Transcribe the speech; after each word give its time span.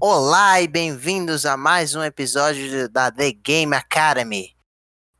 Olá 0.00 0.60
e 0.60 0.68
bem-vindos 0.68 1.44
a 1.44 1.56
mais 1.56 1.96
um 1.96 2.04
episódio 2.04 2.88
da 2.88 3.10
The 3.10 3.32
Game 3.32 3.74
Academy. 3.74 4.54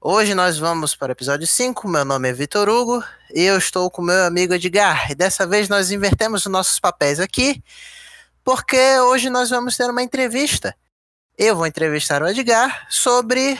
Hoje 0.00 0.36
nós 0.36 0.56
vamos 0.56 0.94
para 0.94 1.08
o 1.08 1.12
episódio 1.12 1.48
5. 1.48 1.88
Meu 1.88 2.04
nome 2.04 2.28
é 2.28 2.32
Vitor 2.32 2.68
Hugo 2.68 3.02
e 3.34 3.42
eu 3.42 3.58
estou 3.58 3.90
com 3.90 4.00
meu 4.02 4.24
amigo 4.24 4.54
Edgar. 4.54 5.10
E 5.10 5.16
dessa 5.16 5.44
vez 5.48 5.68
nós 5.68 5.90
invertemos 5.90 6.46
os 6.46 6.52
nossos 6.52 6.78
papéis 6.78 7.18
aqui, 7.18 7.60
porque 8.44 9.00
hoje 9.00 9.28
nós 9.28 9.50
vamos 9.50 9.76
ter 9.76 9.90
uma 9.90 10.00
entrevista. 10.00 10.72
Eu 11.36 11.56
vou 11.56 11.66
entrevistar 11.66 12.22
o 12.22 12.28
Edgar 12.28 12.86
sobre 12.88 13.58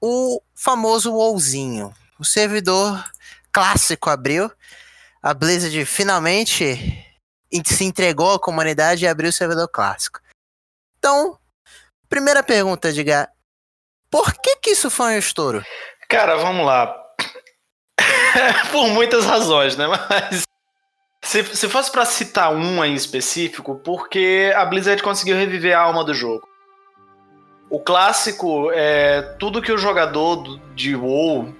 o 0.00 0.42
famoso 0.52 1.12
WoWzinho. 1.12 1.94
O 2.18 2.24
servidor 2.24 3.04
clássico 3.52 4.10
abriu. 4.10 4.50
A 5.22 5.32
Blizzard 5.32 5.84
finalmente 5.84 7.06
se 7.64 7.84
entregou 7.84 8.34
à 8.34 8.40
comunidade 8.40 9.04
e 9.04 9.08
abriu 9.08 9.30
o 9.30 9.32
servidor 9.32 9.68
clássico. 9.68 10.25
Então, 10.98 11.38
primeira 12.08 12.42
pergunta, 12.42 12.92
diga. 12.92 13.28
Por 14.10 14.32
que 14.34 14.56
que 14.56 14.70
isso 14.70 14.90
foi 14.90 15.14
um 15.14 15.18
estouro? 15.18 15.64
Cara, 16.08 16.36
vamos 16.36 16.64
lá. 16.64 16.94
Por 18.70 18.88
muitas 18.88 19.24
razões, 19.24 19.76
né? 19.76 19.86
Mas 19.86 20.44
se, 21.22 21.42
se 21.44 21.68
fosse 21.68 21.90
para 21.90 22.04
citar 22.04 22.54
uma 22.54 22.86
em 22.86 22.94
específico, 22.94 23.80
porque 23.84 24.52
a 24.54 24.64
Blizzard 24.64 25.02
conseguiu 25.02 25.36
reviver 25.36 25.76
a 25.76 25.80
alma 25.80 26.04
do 26.04 26.14
jogo. 26.14 26.46
O 27.68 27.80
clássico 27.80 28.70
é 28.72 29.22
tudo 29.40 29.60
que 29.60 29.72
o 29.72 29.78
jogador 29.78 30.60
de 30.74 30.94
WoW 30.94 31.52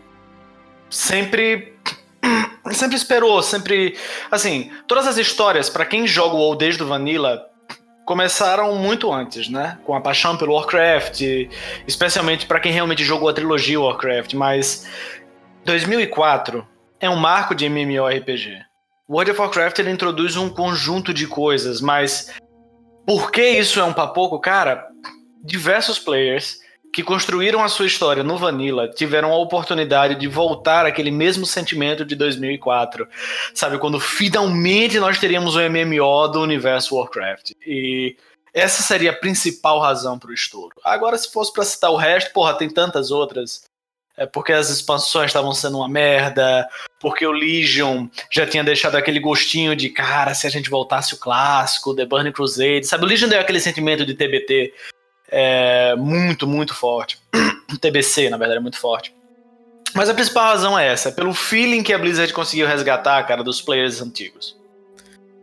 sempre 0.88 1.76
sempre 2.72 2.96
esperou, 2.96 3.42
sempre 3.42 3.98
assim, 4.30 4.70
todas 4.86 5.06
as 5.06 5.18
histórias 5.18 5.68
para 5.68 5.84
quem 5.84 6.06
joga 6.06 6.36
o 6.36 6.38
WoW 6.38 6.54
desde 6.54 6.82
o 6.84 6.86
Vanilla 6.86 7.50
começaram 8.06 8.72
muito 8.76 9.12
antes, 9.12 9.48
né? 9.48 9.78
Com 9.84 9.94
a 9.94 10.00
paixão 10.00 10.36
pelo 10.36 10.54
Warcraft, 10.54 11.20
especialmente 11.86 12.46
para 12.46 12.60
quem 12.60 12.72
realmente 12.72 13.04
jogou 13.04 13.28
a 13.28 13.32
trilogia 13.34 13.80
Warcraft, 13.80 14.32
mas 14.34 14.88
2004 15.64 16.66
é 17.00 17.10
um 17.10 17.16
marco 17.16 17.54
de 17.54 17.66
MMORPG. 17.66 18.64
World 19.10 19.32
of 19.32 19.40
Warcraft 19.40 19.80
ele 19.80 19.90
introduz 19.90 20.36
um 20.36 20.48
conjunto 20.48 21.12
de 21.12 21.26
coisas, 21.26 21.80
mas 21.80 22.32
por 23.04 23.32
que 23.32 23.42
isso 23.42 23.80
é 23.80 23.84
um 23.84 23.92
papoco, 23.92 24.38
cara? 24.38 24.86
Diversos 25.44 25.98
players 25.98 26.60
que 26.96 27.02
construíram 27.02 27.62
a 27.62 27.68
sua 27.68 27.84
história 27.84 28.22
no 28.22 28.38
Vanilla 28.38 28.88
tiveram 28.88 29.30
a 29.30 29.36
oportunidade 29.36 30.14
de 30.14 30.26
voltar 30.26 30.86
aquele 30.86 31.10
mesmo 31.10 31.44
sentimento 31.44 32.06
de 32.06 32.16
2004, 32.16 33.06
sabe? 33.52 33.76
Quando 33.76 34.00
finalmente 34.00 34.98
nós 34.98 35.18
teríamos 35.18 35.56
o 35.56 35.60
MMO 35.60 36.28
do 36.28 36.40
universo 36.40 36.96
Warcraft. 36.96 37.50
E 37.66 38.16
essa 38.54 38.82
seria 38.82 39.10
a 39.10 39.14
principal 39.14 39.78
razão 39.78 40.18
para 40.18 40.30
o 40.30 40.32
estouro. 40.32 40.74
Agora, 40.82 41.18
se 41.18 41.30
fosse 41.30 41.52
para 41.52 41.66
citar 41.66 41.90
o 41.90 41.96
resto, 41.96 42.32
porra, 42.32 42.54
tem 42.54 42.70
tantas 42.70 43.10
outras. 43.10 43.64
É 44.16 44.24
porque 44.24 44.54
as 44.54 44.70
expansões 44.70 45.26
estavam 45.26 45.52
sendo 45.52 45.76
uma 45.76 45.88
merda, 45.90 46.66
porque 46.98 47.26
o 47.26 47.30
Legion 47.32 48.06
já 48.32 48.46
tinha 48.46 48.64
deixado 48.64 48.96
aquele 48.96 49.20
gostinho 49.20 49.76
de, 49.76 49.90
cara, 49.90 50.32
se 50.32 50.46
a 50.46 50.50
gente 50.50 50.70
voltasse 50.70 51.12
o 51.12 51.18
clássico, 51.18 51.94
The 51.94 52.06
Burning 52.06 52.32
Crusade, 52.32 52.86
sabe? 52.86 53.04
O 53.04 53.06
Legion 53.06 53.28
deu 53.28 53.38
aquele 53.38 53.60
sentimento 53.60 54.06
de 54.06 54.14
TBT 54.14 54.72
é 55.28 55.94
muito, 55.96 56.46
muito 56.46 56.74
forte. 56.74 57.18
TBC, 57.80 58.30
na 58.30 58.36
verdade, 58.36 58.58
é 58.58 58.62
muito 58.62 58.78
forte. 58.78 59.14
Mas 59.94 60.08
a 60.08 60.14
principal 60.14 60.44
razão 60.44 60.78
é 60.78 60.92
essa, 60.92 61.08
é 61.08 61.12
pelo 61.12 61.32
feeling 61.32 61.82
que 61.82 61.92
a 61.92 61.98
Blizzard 61.98 62.32
conseguiu 62.32 62.66
resgatar, 62.66 63.22
cara, 63.24 63.42
dos 63.42 63.62
players 63.62 64.00
antigos. 64.00 64.56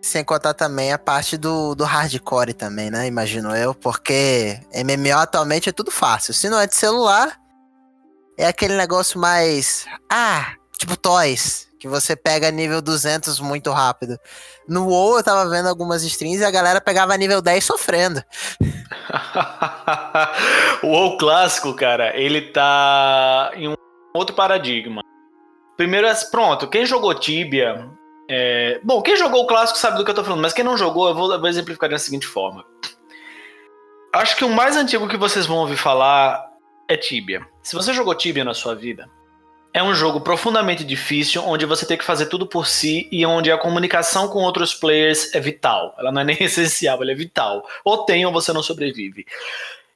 Sem 0.02 0.24
contar 0.24 0.54
também 0.54 0.92
a 0.92 1.00
parte 1.00 1.38
do, 1.38 1.74
do 1.74 1.86
hardcore 1.86 2.54
também, 2.54 2.92
né? 2.92 3.08
Imagino 3.08 3.56
eu, 3.56 3.74
porque 3.74 4.60
MMO 4.74 5.18
atualmente 5.18 5.70
é 5.70 5.72
tudo 5.72 5.90
fácil. 5.90 6.34
Se 6.34 6.50
não 6.50 6.60
é 6.60 6.68
de 6.68 6.76
celular, 6.76 7.40
é 8.38 8.46
aquele 8.46 8.76
negócio 8.76 9.20
mais. 9.20 9.86
Ah, 10.10 10.54
tipo 10.78 10.98
Toys 10.98 11.73
que 11.84 11.88
você 11.90 12.16
pega 12.16 12.50
nível 12.50 12.82
200 12.82 13.42
muito 13.42 13.70
rápido. 13.70 14.18
No 14.66 14.88
WoW 14.88 15.18
eu 15.18 15.24
tava 15.24 15.50
vendo 15.50 15.68
algumas 15.68 16.02
streams 16.02 16.42
e 16.42 16.46
a 16.46 16.50
galera 16.50 16.80
pegava 16.80 17.18
nível 17.18 17.42
10 17.42 17.62
sofrendo. 17.62 18.24
o 20.82 20.88
WoW 20.88 21.18
clássico, 21.18 21.74
cara, 21.74 22.18
ele 22.18 22.54
tá 22.54 23.52
em 23.56 23.68
um 23.68 23.76
outro 24.16 24.34
paradigma. 24.34 25.02
Primeiro, 25.76 26.08
é, 26.08 26.16
pronto, 26.32 26.70
quem 26.70 26.86
jogou 26.86 27.14
Tibia. 27.14 27.86
É... 28.30 28.80
Bom, 28.82 29.02
quem 29.02 29.18
jogou 29.18 29.44
o 29.44 29.48
clássico 29.48 29.78
sabe 29.78 29.98
do 29.98 30.06
que 30.06 30.12
eu 30.12 30.16
tô 30.16 30.24
falando, 30.24 30.42
mas 30.42 30.54
quem 30.54 30.64
não 30.64 30.78
jogou, 30.78 31.10
eu 31.10 31.14
vou, 31.14 31.34
eu 31.34 31.40
vou 31.40 31.50
exemplificar 31.50 31.90
da 31.90 32.00
seguinte 32.00 32.26
forma. 32.26 32.64
Acho 34.14 34.38
que 34.38 34.46
o 34.46 34.50
mais 34.50 34.78
antigo 34.78 35.10
que 35.10 35.18
vocês 35.18 35.46
vão 35.46 35.58
ouvir 35.58 35.76
falar 35.76 36.46
é 36.88 36.96
Tibia. 36.96 37.46
Se 37.62 37.76
você 37.76 37.92
jogou 37.92 38.16
Tibia 38.16 38.46
na 38.46 38.54
sua 38.54 38.74
vida, 38.74 39.10
é 39.74 39.82
um 39.82 39.94
jogo 39.96 40.22
profundamente 40.22 40.84
difícil, 40.84 41.44
onde 41.44 41.66
você 41.66 41.86
tem 41.86 41.98
que 41.98 42.04
fazer 42.04 42.28
tudo 42.28 42.46
por 42.46 42.68
si 42.68 43.08
e 43.12 43.26
onde 43.26 43.52
a 43.52 43.58
comunicação 43.58 44.28
com 44.28 44.40
outros 44.40 44.74
players 44.74 45.34
é 45.34 45.40
vital. 45.40 45.96
Ela 45.98 46.12
não 46.12 46.22
é 46.22 46.24
nem 46.24 46.38
essencial, 46.44 47.02
ela 47.02 47.12
é 47.12 47.16
vital. 47.16 47.68
Ou 47.84 48.06
tem 48.06 48.26
ou 48.26 48.32
você 48.32 48.54
não 48.54 48.62
sobrevive. 48.62 49.26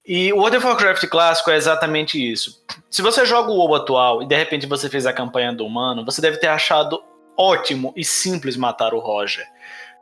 E 0.05 0.33
o 0.33 0.37
World 0.37 0.57
of 0.57 0.65
Warcraft 0.65 1.05
clássico 1.07 1.51
é 1.51 1.55
exatamente 1.55 2.17
isso. 2.17 2.63
Se 2.89 3.01
você 3.01 3.25
joga 3.25 3.51
o 3.51 3.57
WoW 3.57 3.75
atual 3.75 4.23
e 4.23 4.25
de 4.25 4.35
repente 4.35 4.65
você 4.65 4.89
fez 4.89 5.05
a 5.05 5.13
campanha 5.13 5.53
do 5.53 5.65
humano, 5.65 6.03
você 6.03 6.21
deve 6.21 6.37
ter 6.37 6.47
achado 6.47 7.03
ótimo 7.37 7.93
e 7.95 8.03
simples 8.03 8.57
matar 8.57 8.93
o 8.93 8.99
Roger. 8.99 9.45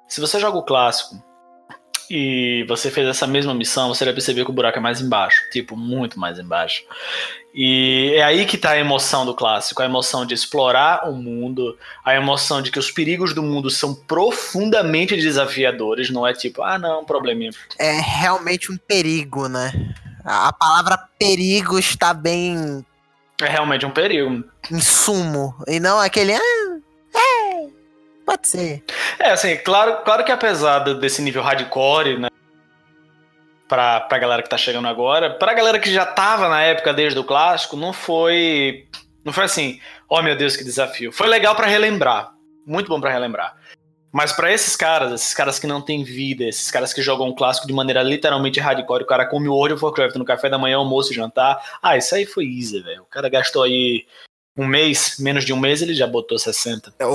Se 0.07 0.21
você 0.21 0.39
joga 0.39 0.57
o 0.57 0.63
clássico 0.63 1.21
e 2.09 2.65
você 2.67 2.91
fez 2.91 3.07
essa 3.07 3.25
mesma 3.25 3.53
missão, 3.53 3.93
você 3.93 4.05
vai 4.05 4.13
perceber 4.13 4.43
que 4.43 4.51
o 4.51 4.53
buraco 4.53 4.77
é 4.77 4.81
mais 4.81 5.01
embaixo, 5.01 5.41
tipo, 5.51 5.75
muito 5.75 6.19
mais 6.19 6.39
embaixo. 6.39 6.83
E 7.53 8.13
é 8.15 8.23
aí 8.23 8.45
que 8.45 8.57
tá 8.57 8.71
a 8.71 8.77
emoção 8.77 9.25
do 9.25 9.33
clássico, 9.33 9.81
a 9.81 9.85
emoção 9.85 10.25
de 10.25 10.33
explorar 10.33 11.09
o 11.09 11.13
mundo, 11.13 11.77
a 12.03 12.13
emoção 12.13 12.61
de 12.61 12.69
que 12.69 12.77
os 12.77 12.91
perigos 12.91 13.33
do 13.33 13.41
mundo 13.41 13.69
são 13.69 13.95
profundamente 13.95 15.15
desafiadores, 15.15 16.09
não 16.09 16.27
é 16.27 16.33
tipo, 16.33 16.61
ah, 16.61 16.77
não, 16.77 17.01
um 17.01 17.05
probleminha. 17.05 17.51
É 17.79 17.99
realmente 17.99 18.71
um 18.71 18.77
perigo, 18.77 19.47
né? 19.47 19.71
A 20.23 20.51
palavra 20.51 20.97
perigo 21.17 21.79
está 21.79 22.13
bem. 22.13 22.85
É 23.41 23.47
realmente 23.47 23.85
um 23.85 23.91
perigo. 23.91 24.43
Em 24.71 24.81
sumo. 24.81 25.55
E 25.67 25.79
não 25.79 25.99
aquele. 25.99 26.33
Ah, 26.33 26.74
pode 28.25 28.47
ser. 28.47 28.83
É, 29.19 29.31
assim, 29.31 29.55
claro, 29.57 30.03
claro 30.03 30.23
que 30.23 30.31
apesar 30.31 30.79
desse 30.79 31.21
nível 31.21 31.43
hardcore, 31.43 32.19
né? 32.19 32.27
pra, 33.67 34.01
pra 34.01 34.17
galera 34.17 34.43
que 34.43 34.49
tá 34.49 34.57
chegando 34.57 34.87
agora. 34.87 35.31
Pra 35.31 35.53
galera 35.53 35.79
que 35.79 35.91
já 35.91 36.05
tava 36.05 36.49
na 36.49 36.61
época 36.61 36.93
desde 36.93 37.19
o 37.19 37.23
clássico, 37.23 37.75
não 37.75 37.93
foi. 37.93 38.87
Não 39.23 39.33
foi 39.33 39.45
assim, 39.45 39.79
oh 40.07 40.21
meu 40.21 40.35
Deus, 40.35 40.55
que 40.55 40.63
desafio. 40.63 41.11
Foi 41.11 41.27
legal 41.27 41.55
para 41.55 41.67
relembrar. 41.67 42.31
Muito 42.65 42.87
bom 42.87 43.01
para 43.01 43.11
relembrar. 43.11 43.55
Mas 44.11 44.31
para 44.31 44.53
esses 44.53 44.75
caras, 44.77 45.11
esses 45.11 45.33
caras 45.33 45.59
que 45.59 45.67
não 45.67 45.81
têm 45.81 46.03
vida, 46.03 46.45
esses 46.45 46.71
caras 46.71 46.93
que 46.93 47.01
jogam 47.01 47.27
o 47.27 47.35
clássico 47.35 47.67
de 47.67 47.73
maneira 47.73 48.01
literalmente 48.01 48.61
hardcore, 48.61 49.03
o 49.03 49.07
cara 49.07 49.25
come 49.25 49.49
o 49.49 49.53
World 49.53 49.73
of 49.73 49.83
Warcraft 49.83 50.15
no 50.15 50.23
café 50.23 50.47
da 50.47 50.57
manhã, 50.57 50.77
almoço 50.77 51.11
e 51.11 51.15
jantar. 51.15 51.61
Ah, 51.81 51.97
isso 51.97 52.15
aí 52.15 52.25
foi 52.25 52.45
easy, 52.45 52.81
velho. 52.81 53.01
O 53.01 53.07
cara 53.07 53.27
gastou 53.27 53.63
aí 53.63 54.05
um 54.57 54.65
mês, 54.65 55.17
menos 55.19 55.43
de 55.43 55.51
um 55.51 55.59
mês, 55.59 55.81
ele 55.81 55.93
já 55.93 56.07
botou 56.07 56.39
60. 56.39 56.93
É, 56.99 57.05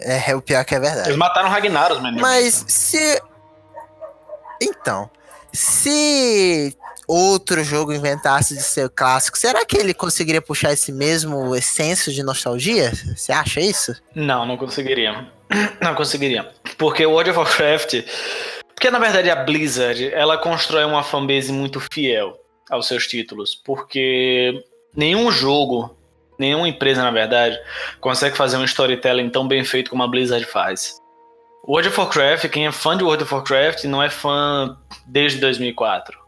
é, 0.00 0.30
é 0.30 0.36
o 0.36 0.40
pior 0.40 0.64
que 0.64 0.74
é 0.74 0.80
verdade. 0.80 1.08
Eles 1.08 1.18
mataram 1.18 1.48
Ragnaros, 1.48 2.00
mano. 2.00 2.20
Mas 2.20 2.64
se. 2.66 3.20
Então. 4.60 5.10
Se 5.54 6.74
outro 7.06 7.62
jogo 7.62 7.92
inventasse 7.92 8.54
de 8.54 8.62
ser 8.62 8.88
clássico, 8.88 9.36
será 9.36 9.66
que 9.66 9.76
ele 9.76 9.92
conseguiria 9.92 10.40
puxar 10.40 10.72
esse 10.72 10.90
mesmo 10.90 11.54
essêncio 11.54 12.10
de 12.10 12.22
nostalgia? 12.22 12.90
Você 13.14 13.32
acha 13.32 13.60
isso? 13.60 13.94
Não, 14.14 14.46
não 14.46 14.56
conseguiria. 14.56 15.28
Não 15.82 15.94
conseguiria. 15.94 16.50
Porque 16.78 17.04
o 17.04 17.10
World 17.10 17.30
of 17.30 17.38
Warcraft. 17.38 18.02
Porque 18.74 18.90
na 18.90 18.98
verdade 18.98 19.28
a 19.28 19.36
Blizzard 19.36 20.12
ela 20.14 20.38
constrói 20.38 20.84
uma 20.84 21.02
fanbase 21.02 21.52
muito 21.52 21.78
fiel 21.92 22.40
aos 22.70 22.88
seus 22.88 23.06
títulos. 23.06 23.54
Porque 23.54 24.64
nenhum 24.96 25.30
jogo, 25.30 25.94
nenhuma 26.42 26.68
empresa 26.68 27.02
na 27.02 27.10
verdade, 27.10 27.58
consegue 28.00 28.36
fazer 28.36 28.56
um 28.56 28.64
storytelling 28.64 29.30
tão 29.30 29.48
bem 29.48 29.64
feito 29.64 29.90
como 29.90 30.02
a 30.02 30.08
Blizzard 30.08 30.44
faz. 30.44 31.00
World 31.66 31.88
of 31.88 32.00
Warcraft, 32.00 32.48
quem 32.48 32.66
é 32.66 32.72
fã 32.72 32.96
de 32.96 33.04
World 33.04 33.22
of 33.22 33.32
Warcraft 33.32 33.84
não 33.84 34.02
é 34.02 34.10
fã 34.10 34.76
desde 35.06 35.38
2004. 35.40 36.18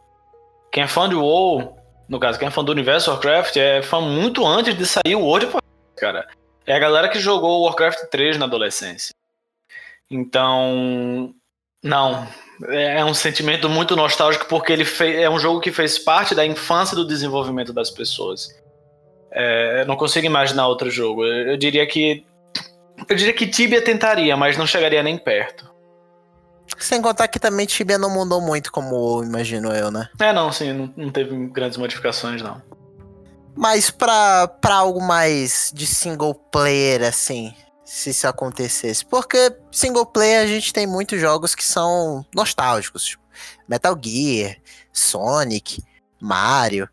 Quem 0.70 0.84
é 0.84 0.86
fã 0.86 1.08
de 1.08 1.16
WoW, 1.16 1.76
no 2.08 2.20
caso, 2.20 2.38
quem 2.38 2.48
é 2.48 2.50
fã 2.50 2.64
do 2.64 2.72
universo 2.72 3.10
Warcraft, 3.10 3.56
é 3.56 3.82
fã 3.82 4.00
muito 4.00 4.46
antes 4.46 4.76
de 4.76 4.86
sair 4.86 5.16
o 5.16 5.20
World 5.20 5.46
of 5.46 5.54
Warcraft, 5.56 5.98
cara. 5.98 6.26
É 6.66 6.74
a 6.74 6.78
galera 6.78 7.08
que 7.08 7.18
jogou 7.18 7.64
Warcraft 7.64 8.08
3 8.10 8.38
na 8.38 8.46
adolescência. 8.46 9.14
Então, 10.10 11.34
não. 11.82 12.26
É 12.68 13.04
um 13.04 13.12
sentimento 13.12 13.68
muito 13.68 13.96
nostálgico 13.96 14.46
porque 14.46 14.72
ele 14.72 14.84
fez, 14.84 15.16
é 15.18 15.28
um 15.28 15.40
jogo 15.40 15.60
que 15.60 15.72
fez 15.72 15.98
parte 15.98 16.34
da 16.34 16.46
infância 16.46 16.96
do 16.96 17.04
desenvolvimento 17.04 17.72
das 17.72 17.90
pessoas. 17.90 18.48
É, 19.34 19.84
não 19.84 19.96
consigo 19.96 20.26
imaginar 20.26 20.68
outro 20.68 20.90
jogo. 20.90 21.24
Eu, 21.24 21.52
eu 21.52 21.56
diria 21.56 21.86
que 21.86 22.24
eu 23.08 23.16
diria 23.16 23.32
que 23.32 23.46
Tibia 23.46 23.82
tentaria, 23.82 24.36
mas 24.36 24.56
não 24.56 24.66
chegaria 24.66 25.02
nem 25.02 25.18
perto. 25.18 25.72
Sem 26.78 27.02
contar 27.02 27.28
que 27.28 27.38
também 27.38 27.66
Tibia 27.66 27.98
não 27.98 28.10
mudou 28.10 28.40
muito, 28.40 28.72
como 28.72 29.22
imagino 29.22 29.72
eu, 29.72 29.90
né? 29.90 30.08
É, 30.20 30.32
não, 30.32 30.50
sim, 30.50 30.72
não, 30.72 30.92
não 30.96 31.10
teve 31.10 31.34
grandes 31.48 31.76
modificações, 31.76 32.40
não. 32.40 32.62
Mas 33.56 33.90
pra, 33.90 34.48
pra 34.48 34.76
algo 34.76 35.00
mais 35.00 35.70
de 35.74 35.86
single 35.86 36.34
player, 36.34 37.02
assim, 37.02 37.54
se 37.84 38.10
isso 38.10 38.26
acontecesse. 38.26 39.04
Porque 39.04 39.54
single 39.70 40.06
player 40.06 40.42
a 40.42 40.46
gente 40.46 40.72
tem 40.72 40.86
muitos 40.86 41.20
jogos 41.20 41.54
que 41.54 41.64
são 41.64 42.24
nostálgicos, 42.34 43.04
tipo 43.04 43.22
Metal 43.68 43.96
Gear, 44.02 44.56
Sonic, 44.92 45.82
Mario. 46.20 46.88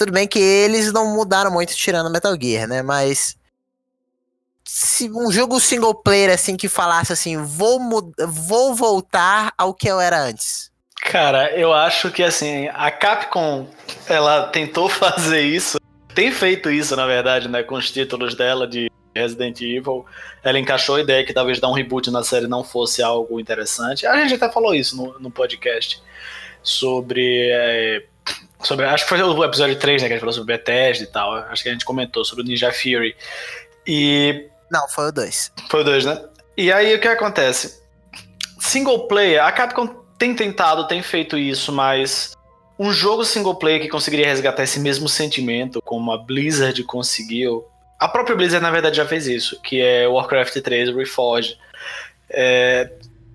Tudo 0.00 0.12
bem 0.12 0.26
que 0.26 0.38
eles 0.38 0.90
não 0.94 1.14
mudaram 1.14 1.50
muito 1.50 1.76
tirando 1.76 2.10
Metal 2.10 2.34
Gear, 2.40 2.66
né? 2.66 2.80
Mas 2.80 3.36
se 4.64 5.10
um 5.10 5.30
jogo 5.30 5.60
single 5.60 5.94
player 5.94 6.32
assim 6.32 6.56
que 6.56 6.70
falasse 6.70 7.12
assim, 7.12 7.36
vou 7.36 7.78
vou 8.26 8.74
voltar 8.74 9.52
ao 9.58 9.74
que 9.74 9.86
eu 9.86 10.00
era 10.00 10.18
antes. 10.18 10.72
Cara, 11.02 11.54
eu 11.54 11.74
acho 11.74 12.10
que 12.10 12.22
assim, 12.22 12.66
a 12.72 12.90
Capcom 12.90 13.68
ela 14.08 14.44
tentou 14.44 14.88
fazer 14.88 15.42
isso, 15.42 15.78
tem 16.14 16.32
feito 16.32 16.70
isso 16.70 16.96
na 16.96 17.04
verdade, 17.04 17.46
né, 17.46 17.62
com 17.62 17.74
os 17.74 17.90
títulos 17.90 18.34
dela 18.34 18.66
de 18.66 18.90
Resident 19.14 19.60
Evil. 19.60 20.06
Ela 20.42 20.58
encaixou 20.58 20.94
a 20.94 21.00
ideia 21.02 21.26
que 21.26 21.34
talvez 21.34 21.60
dar 21.60 21.68
um 21.68 21.74
reboot 21.74 22.10
na 22.10 22.24
série 22.24 22.46
não 22.46 22.64
fosse 22.64 23.02
algo 23.02 23.38
interessante. 23.38 24.06
A 24.06 24.16
gente 24.22 24.42
até 24.42 24.50
falou 24.50 24.74
isso 24.74 24.96
no, 24.96 25.20
no 25.20 25.30
podcast 25.30 26.02
sobre 26.62 27.50
é, 27.52 28.02
sobre. 28.62 28.86
Acho 28.86 29.04
que 29.04 29.08
foi 29.08 29.22
o 29.22 29.44
episódio 29.44 29.78
3, 29.78 30.02
né? 30.02 30.08
Que 30.08 30.14
a 30.14 30.16
gente 30.16 30.20
falou 30.20 30.32
sobre 30.32 30.56
Bethesda 30.56 31.04
e 31.04 31.06
tal. 31.06 31.34
Acho 31.34 31.62
que 31.62 31.68
a 31.68 31.72
gente 31.72 31.84
comentou 31.84 32.24
sobre 32.24 32.44
o 32.44 32.46
Ninja 32.46 32.72
Fury. 32.72 33.16
E. 33.86 34.48
Não, 34.70 34.88
foi 34.88 35.08
o 35.08 35.12
2. 35.12 35.52
Foi 35.70 35.80
o 35.80 35.84
2, 35.84 36.04
né? 36.04 36.24
E 36.56 36.72
aí 36.72 36.94
o 36.94 37.00
que 37.00 37.08
acontece? 37.08 37.80
Single 38.58 39.08
player, 39.08 39.42
a 39.42 39.50
Capcom 39.50 39.86
tem 40.18 40.34
tentado, 40.34 40.86
tem 40.86 41.02
feito 41.02 41.38
isso, 41.38 41.72
mas 41.72 42.36
um 42.78 42.92
jogo 42.92 43.24
single 43.24 43.54
player 43.54 43.80
que 43.80 43.88
conseguiria 43.88 44.26
resgatar 44.26 44.62
esse 44.62 44.78
mesmo 44.78 45.08
sentimento, 45.08 45.80
como 45.82 46.12
a 46.12 46.18
Blizzard 46.18 46.82
conseguiu. 46.84 47.66
A 47.98 48.08
própria 48.08 48.36
Blizzard, 48.36 48.62
na 48.62 48.70
verdade, 48.70 48.96
já 48.96 49.06
fez 49.06 49.26
isso, 49.26 49.60
que 49.62 49.80
é 49.80 50.06
Warcraft 50.06 50.60
3 50.60 50.94
Reforged. 50.94 51.58
É, 52.28 52.90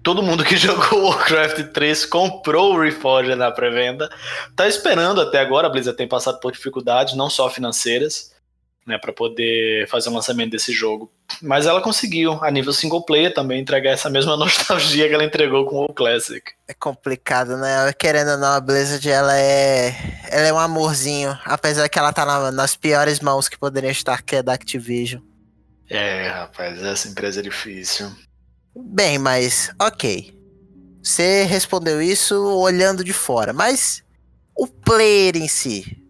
todo 0.06 0.22
mundo 0.22 0.46
que 0.46 0.56
jogou 0.56 1.10
Warcraft 1.10 1.72
3 1.74 2.06
comprou 2.06 2.76
o 2.76 2.80
Reforged 2.80 3.36
na 3.36 3.52
pré-venda. 3.52 4.08
Tá 4.56 4.68
esperando 4.68 5.20
até 5.20 5.40
agora, 5.40 5.66
a 5.68 5.70
Blizzard 5.70 5.98
tem 5.98 6.08
passado 6.08 6.40
por 6.40 6.52
dificuldades, 6.52 7.16
não 7.16 7.28
só 7.28 7.50
financeiras, 7.50 8.32
né, 8.86 9.00
para 9.00 9.12
poder 9.12 9.88
fazer 9.90 10.10
o 10.10 10.14
lançamento 10.14 10.52
desse 10.52 10.72
jogo. 10.72 11.12
Mas 11.42 11.66
ela 11.66 11.82
conseguiu, 11.82 12.38
a 12.44 12.52
nível 12.52 12.72
single 12.72 13.04
player 13.04 13.34
também, 13.34 13.60
entregar 13.60 13.90
essa 13.90 14.08
mesma 14.08 14.38
nostalgia 14.38 15.08
que 15.08 15.14
ela 15.16 15.24
entregou 15.24 15.66
com 15.66 15.84
o 15.84 15.92
Classic. 15.92 16.52
É 16.68 16.74
complicado, 16.76 17.58
né? 17.58 17.92
Querendo 17.94 18.34
ou 18.34 18.38
não, 18.38 18.54
a 18.54 18.62
Blizzard, 18.62 19.10
ela 19.10 19.36
é, 19.36 19.88
ela 20.30 20.48
é 20.48 20.54
um 20.54 20.60
amorzinho, 20.60 21.36
apesar 21.44 21.90
que 21.90 21.98
ela 21.98 22.14
tá 22.14 22.24
na, 22.24 22.52
nas 22.52 22.76
piores 22.76 23.20
mãos 23.20 23.50
que 23.50 23.58
poderiam 23.58 23.92
estar, 23.92 24.22
que 24.22 24.36
é 24.36 24.44
da 24.44 24.54
Activision. 24.54 25.20
É, 25.90 26.28
rapaz, 26.28 26.84
essa 26.84 27.08
empresa 27.08 27.40
é 27.40 27.44
difícil. 27.44 28.12
Bem, 28.76 29.18
mas 29.18 29.72
ok. 29.80 30.34
Você 31.02 31.44
respondeu 31.44 32.02
isso 32.02 32.36
olhando 32.58 33.04
de 33.04 33.14
fora, 33.14 33.54
mas 33.54 34.04
o 34.56 34.68
player 34.68 35.38
em 35.38 35.48
si. 35.48 36.02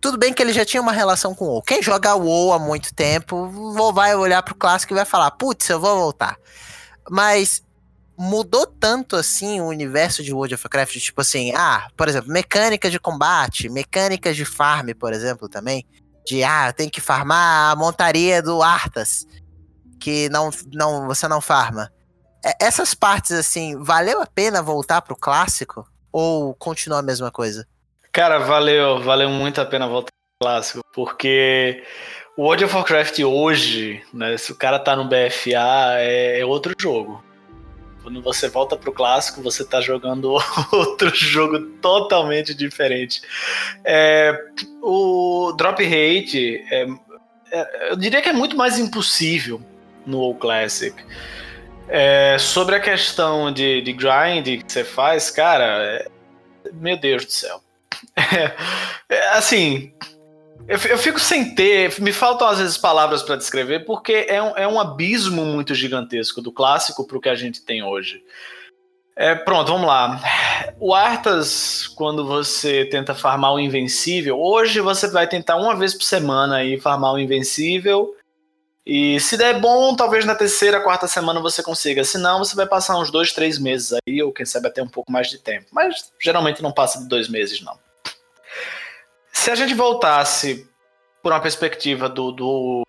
Tudo 0.00 0.18
bem 0.18 0.32
que 0.34 0.42
ele 0.42 0.52
já 0.52 0.64
tinha 0.64 0.82
uma 0.82 0.92
relação 0.92 1.34
com 1.34 1.44
o 1.44 1.48
WoW. 1.48 1.62
Quem 1.62 1.82
joga 1.82 2.14
WoW 2.14 2.52
há 2.52 2.58
muito 2.58 2.92
tempo 2.92 3.48
vai 3.92 4.14
olhar 4.16 4.42
pro 4.42 4.54
clássico 4.54 4.92
e 4.92 4.96
vai 4.96 5.04
falar: 5.04 5.30
putz, 5.32 5.68
eu 5.68 5.78
vou 5.78 5.96
voltar. 5.96 6.36
Mas 7.08 7.62
mudou 8.18 8.66
tanto 8.66 9.16
assim 9.16 9.60
o 9.60 9.66
universo 9.66 10.22
de 10.22 10.34
World 10.34 10.54
of 10.54 10.64
Warcraft, 10.64 10.96
tipo 10.98 11.20
assim, 11.20 11.52
ah, 11.54 11.88
por 11.96 12.08
exemplo, 12.08 12.32
mecânicas 12.32 12.90
de 12.92 12.98
combate, 12.98 13.68
mecânicas 13.68 14.36
de 14.36 14.44
farm, 14.44 14.90
por 14.98 15.12
exemplo, 15.12 15.48
também. 15.48 15.86
De 16.26 16.44
ah, 16.44 16.72
tem 16.72 16.88
que 16.88 17.00
farmar 17.00 17.72
a 17.72 17.76
montaria 17.76 18.42
do 18.42 18.62
Arthas, 18.62 19.26
que 19.98 20.28
não, 20.28 20.50
não 20.72 21.06
você 21.06 21.26
não 21.26 21.40
farma. 21.40 21.90
É, 22.44 22.66
essas 22.66 22.94
partes, 22.94 23.32
assim, 23.32 23.76
valeu 23.82 24.20
a 24.20 24.26
pena 24.26 24.62
voltar 24.62 25.02
pro 25.02 25.16
clássico? 25.16 25.86
Ou 26.12 26.54
continua 26.54 26.98
a 26.98 27.02
mesma 27.02 27.30
coisa? 27.30 27.66
Cara, 28.12 28.38
valeu, 28.38 29.00
valeu 29.02 29.30
muito 29.30 29.60
a 29.60 29.64
pena 29.64 29.88
voltar 29.88 30.10
pro 30.10 30.48
clássico, 30.48 30.84
porque 30.92 31.82
o 32.36 32.42
World 32.42 32.64
of 32.64 32.74
Warcraft 32.74 33.20
hoje, 33.20 34.02
né, 34.12 34.36
se 34.36 34.52
o 34.52 34.54
cara 34.54 34.78
tá 34.78 34.94
no 34.94 35.04
BFA, 35.04 35.96
é, 35.98 36.40
é 36.40 36.44
outro 36.44 36.74
jogo. 36.78 37.24
Quando 38.02 38.20
você 38.20 38.48
volta 38.48 38.76
pro 38.76 38.92
clássico, 38.92 39.40
você 39.40 39.64
tá 39.64 39.80
jogando 39.80 40.32
outro 40.72 41.14
jogo 41.14 41.60
totalmente 41.80 42.52
diferente. 42.52 43.22
É, 43.84 44.36
o 44.82 45.54
drop 45.56 45.82
rate, 45.82 46.64
é, 46.70 46.86
é, 47.52 47.90
eu 47.92 47.96
diria 47.96 48.20
que 48.20 48.28
é 48.28 48.32
muito 48.32 48.56
mais 48.56 48.78
impossível 48.78 49.62
no 50.04 50.18
WoW 50.18 50.34
Classic. 50.34 50.94
É, 51.94 52.38
sobre 52.38 52.74
a 52.74 52.80
questão 52.80 53.52
de, 53.52 53.82
de 53.82 53.92
grind 53.92 54.46
que 54.64 54.72
você 54.72 54.82
faz, 54.82 55.30
cara, 55.30 55.84
é, 55.84 56.08
meu 56.72 56.96
Deus 56.96 57.26
do 57.26 57.30
céu. 57.30 57.60
É, 59.10 59.28
assim, 59.36 59.92
eu, 60.66 60.78
eu, 60.88 60.96
fico 60.96 61.20
sem 61.20 61.54
ter, 61.54 62.00
me 62.00 62.10
faltam 62.10 62.48
às 62.48 62.58
vezes 62.58 62.78
palavras 62.78 63.22
para 63.22 63.36
descrever, 63.36 63.80
porque 63.80 64.24
é 64.26 64.42
um, 64.42 64.56
é 64.56 64.66
um 64.66 64.80
abismo 64.80 65.44
muito 65.44 65.74
gigantesco 65.74 66.40
do 66.40 66.50
clássico 66.50 67.06
para 67.06 67.18
o 67.18 67.20
que 67.20 67.28
a 67.28 67.34
gente 67.34 67.62
tem 67.62 67.82
hoje. 67.82 68.22
É, 69.14 69.34
pronto, 69.34 69.70
vamos 69.70 69.86
lá. 69.86 70.18
O 70.80 70.94
Arthas, 70.94 71.86
quando 71.88 72.26
você 72.26 72.86
tenta 72.86 73.14
farmar 73.14 73.52
o 73.52 73.60
Invencível, 73.60 74.40
hoje 74.40 74.80
você 74.80 75.08
vai 75.08 75.26
tentar 75.26 75.56
uma 75.56 75.76
vez 75.76 75.92
por 75.92 76.04
semana 76.04 76.56
aí 76.56 76.80
farmar 76.80 77.12
o 77.12 77.18
Invencível 77.18 78.16
e 78.84 79.20
se 79.20 79.36
der 79.36 79.60
bom, 79.60 79.94
talvez 79.94 80.24
na 80.24 80.34
terceira, 80.34 80.80
quarta 80.80 81.06
semana 81.06 81.40
você 81.40 81.62
consiga. 81.62 82.02
Se 82.02 82.18
não, 82.18 82.38
você 82.40 82.56
vai 82.56 82.66
passar 82.66 82.98
uns 82.98 83.10
dois, 83.10 83.32
três 83.32 83.58
meses 83.58 83.92
aí, 83.92 84.22
ou 84.22 84.32
quem 84.32 84.44
sabe 84.44 84.66
até 84.66 84.82
um 84.82 84.88
pouco 84.88 85.10
mais 85.12 85.30
de 85.30 85.38
tempo. 85.38 85.66
Mas 85.70 86.12
geralmente 86.20 86.62
não 86.62 86.72
passa 86.72 86.98
de 86.98 87.08
dois 87.08 87.28
meses, 87.28 87.60
não. 87.62 87.78
Se 89.32 89.50
a 89.50 89.54
gente 89.54 89.72
voltasse 89.74 90.68
por 91.22 91.32
uma 91.32 91.40
perspectiva 91.40 92.08
do, 92.08 92.32
do 92.32 92.82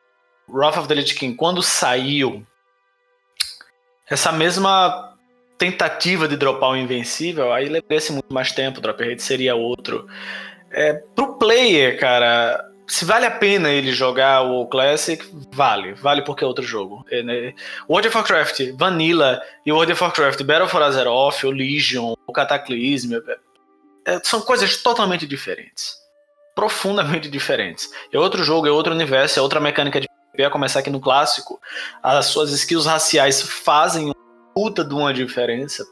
Wrath 0.49 0.77
of 0.77 0.87
the 0.87 0.95
Lich 0.95 1.13
King, 1.13 1.35
quando 1.35 1.61
saiu, 1.61 2.45
essa 4.09 4.31
mesma 4.31 5.15
tentativa 5.59 6.27
de 6.27 6.35
dropar 6.35 6.71
o 6.71 6.75
Invencível, 6.75 7.53
aí 7.53 7.69
levasse 7.69 8.11
muito 8.11 8.33
mais 8.33 8.51
tempo, 8.51 8.79
o 8.79 8.81
drop 8.81 9.01
rate 9.07 9.21
seria 9.21 9.55
outro. 9.55 10.07
É, 10.71 10.93
pro 11.15 11.35
player, 11.35 11.99
cara, 11.99 12.72
se 12.87 13.05
vale 13.05 13.25
a 13.25 13.31
pena 13.31 13.69
ele 13.69 13.91
jogar 13.91 14.41
o 14.41 14.67
Classic, 14.67 15.23
vale. 15.51 15.93
Vale 15.93 16.23
porque 16.23 16.43
é 16.43 16.47
outro 16.47 16.63
jogo. 16.63 17.05
É, 17.09 17.23
né? 17.23 17.53
World 17.89 18.07
of 18.07 18.17
Warcraft 18.17 18.71
Vanilla 18.77 19.41
e 19.65 19.71
World 19.71 19.93
of 19.93 20.03
Warcraft 20.03 20.43
Battle 20.43 20.67
for 20.67 20.81
Azeroth, 20.81 21.43
o 21.43 21.51
Legion, 21.51 22.13
o 22.27 22.33
Cataclysm, 22.33 23.15
é, 23.15 23.37
é, 24.13 24.19
são 24.23 24.41
coisas 24.41 24.77
totalmente 24.81 25.25
diferentes. 25.25 25.97
Profundamente 26.55 27.29
diferentes. 27.29 27.89
É 28.11 28.19
outro 28.19 28.43
jogo, 28.43 28.67
é 28.67 28.71
outro 28.71 28.93
universo, 28.93 29.39
é 29.39 29.41
outra 29.41 29.59
mecânica 29.59 29.99
de 29.99 30.07
a 30.43 30.49
começar 30.49 30.79
aqui 30.79 30.89
no 30.89 30.99
clássico. 30.99 31.61
As 32.01 32.25
suas 32.25 32.51
skills 32.51 32.87
raciais 32.87 33.41
fazem 33.41 34.11
puta 34.55 34.83
de 34.83 34.93
uma 34.93 35.13
diferença. 35.13 35.85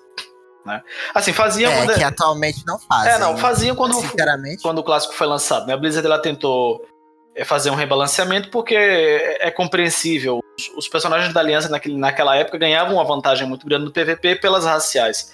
Né? 0.66 0.82
Assim, 1.14 1.34
faziam. 1.34 1.72
É, 1.72 1.86
quando... 1.86 1.98
que 1.98 2.04
atualmente 2.04 2.66
não 2.66 2.78
fazem. 2.78 3.12
É, 3.12 3.18
não, 3.18 3.38
faziam 3.38 3.76
quando, 3.76 3.96
Sinceramente. 3.96 4.62
quando 4.62 4.80
o 4.80 4.84
clássico 4.84 5.14
foi 5.14 5.28
lançado. 5.28 5.66
Né? 5.66 5.74
A 5.74 5.78
Blizzard 5.78 6.06
ela 6.06 6.20
tentou 6.20 6.86
é, 7.36 7.44
fazer 7.44 7.70
um 7.70 7.76
rebalanceamento 7.76 8.50
porque 8.50 8.76
é, 8.76 9.48
é 9.48 9.52
compreensível. 9.52 10.42
Os, 10.78 10.88
personagens 10.88 11.34
da 11.34 11.40
Aliança 11.40 11.70
naquele, 11.70 11.98
naquela 11.98 12.36
época 12.36 12.58
ganhavam 12.58 12.96
uma 12.96 13.04
vantagem 13.04 13.48
muito 13.48 13.66
grande 13.66 13.86
no 13.86 13.92
PVP 13.92 14.36
pelas 14.36 14.66
raciais. 14.66 15.32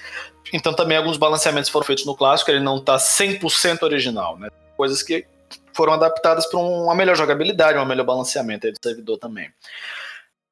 Então 0.53 0.73
também 0.73 0.97
alguns 0.97 1.17
balanceamentos 1.17 1.69
foram 1.69 1.85
feitos 1.85 2.05
no 2.05 2.15
clássico, 2.15 2.51
ele 2.51 2.61
não 2.61 2.77
está 2.77 2.97
100% 2.97 3.83
original. 3.83 4.37
Né? 4.37 4.49
Coisas 4.77 5.03
que 5.03 5.25
foram 5.73 5.93
adaptadas 5.93 6.45
para 6.45 6.59
uma 6.59 6.95
melhor 6.95 7.15
jogabilidade, 7.15 7.77
um 7.77 7.85
melhor 7.85 8.05
balanceamento 8.05 8.71
do 8.71 8.77
servidor 8.81 9.17
também. 9.17 9.49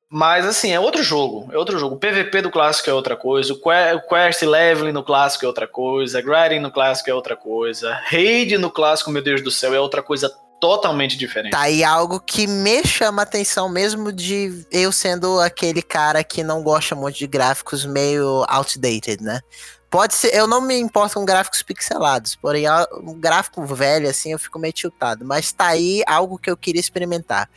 Mas 0.09 0.45
assim, 0.45 0.71
é 0.71 0.79
outro 0.79 1.01
jogo, 1.01 1.49
é 1.51 1.57
outro 1.57 1.79
jogo. 1.79 1.95
O 1.95 1.99
PVP 1.99 2.43
do 2.43 2.51
clássico 2.51 2.89
é 2.89 2.93
outra 2.93 3.15
coisa, 3.15 3.53
o 3.53 3.59
Quest 3.59 4.43
Leveling 4.43 4.91
no 4.91 5.03
clássico 5.03 5.45
é 5.45 5.47
outra 5.47 5.67
coisa, 5.67 6.21
Grinding 6.21 6.59
no 6.59 6.71
clássico 6.71 7.09
é 7.09 7.13
outra 7.13 7.35
coisa, 7.35 7.99
Raid 8.05 8.57
no 8.57 8.69
clássico, 8.69 9.09
meu 9.09 9.23
Deus 9.23 9.41
do 9.41 9.49
céu, 9.49 9.73
é 9.73 9.79
outra 9.79 10.03
coisa 10.03 10.31
totalmente 10.61 11.17
diferente. 11.17 11.51
Tá 11.51 11.61
aí 11.61 11.83
algo 11.83 12.19
que 12.19 12.47
me 12.47 12.85
chama 12.85 13.23
atenção 13.23 13.67
mesmo 13.67 14.11
de 14.11 14.65
eu 14.71 14.91
sendo 14.91 15.39
aquele 15.39 15.81
cara 15.81 16.23
que 16.23 16.43
não 16.43 16.63
gosta 16.63 16.95
muito 16.95 17.17
de 17.17 17.27
gráficos 17.27 17.85
meio 17.85 18.45
outdated, 18.47 19.21
né? 19.21 19.41
Pode 19.89 20.13
ser, 20.13 20.35
eu 20.35 20.45
não 20.45 20.61
me 20.61 20.77
importo 20.77 21.15
com 21.15 21.25
gráficos 21.25 21.61
pixelados, 21.61 22.35
porém 22.35 22.65
um 23.01 23.19
gráfico 23.19 23.65
velho 23.65 24.09
assim 24.09 24.31
eu 24.33 24.39
fico 24.39 24.59
meio 24.59 24.73
tiltado, 24.73 25.25
mas 25.25 25.51
tá 25.51 25.67
aí 25.67 26.03
algo 26.05 26.37
que 26.37 26.49
eu 26.49 26.57
queria 26.57 26.81
experimentar 26.81 27.49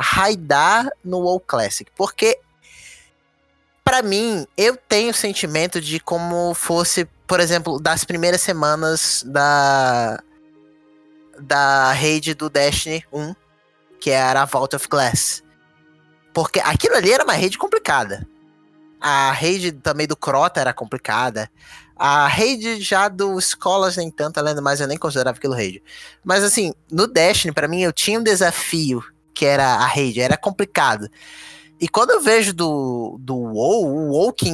raidar 0.00 0.88
no 1.04 1.18
WoW 1.18 1.40
Classic, 1.40 1.90
porque 1.94 2.38
para 3.90 4.02
mim, 4.02 4.46
eu 4.56 4.76
tenho 4.76 5.10
o 5.10 5.14
sentimento 5.14 5.80
de 5.80 5.98
como 5.98 6.54
fosse, 6.54 7.06
por 7.26 7.40
exemplo, 7.40 7.80
das 7.80 8.04
primeiras 8.04 8.40
semanas 8.40 9.24
da 9.26 10.22
da 11.40 11.90
rede 11.90 12.32
do 12.32 12.48
Destiny 12.48 13.02
1, 13.12 13.34
que 13.98 14.10
era 14.10 14.42
a 14.42 14.44
Vault 14.44 14.76
of 14.76 14.86
Glass. 14.88 15.42
Porque 16.32 16.60
aquilo 16.60 16.94
ali 16.94 17.10
era 17.10 17.24
uma 17.24 17.32
rede 17.32 17.58
complicada. 17.58 18.28
A 19.00 19.32
rede 19.32 19.72
também 19.72 20.06
do 20.06 20.16
Crota 20.16 20.60
era 20.60 20.72
complicada. 20.72 21.50
A 21.96 22.28
rede 22.28 22.80
já 22.80 23.08
do 23.08 23.38
Escolas 23.38 23.96
nem 23.96 24.10
tanto, 24.10 24.38
além 24.38 24.54
do 24.54 24.62
mais, 24.62 24.80
eu 24.80 24.86
nem 24.86 24.98
considerava 24.98 25.36
aquilo 25.36 25.54
rede. 25.54 25.82
Mas 26.22 26.44
assim, 26.44 26.72
no 26.92 27.08
Destiny, 27.08 27.52
para 27.52 27.66
mim, 27.66 27.82
eu 27.82 27.92
tinha 27.92 28.20
um 28.20 28.22
desafio 28.22 29.02
que 29.34 29.46
era 29.46 29.64
a 29.64 29.86
rede, 29.86 30.20
era 30.20 30.36
complicado. 30.36 31.08
E 31.80 31.88
quando 31.88 32.10
eu 32.10 32.20
vejo 32.20 32.52
do, 32.52 33.16
do 33.20 33.36
WoW, 33.36 33.86
o 33.86 34.10
WoW 34.10 34.32
que 34.32 34.50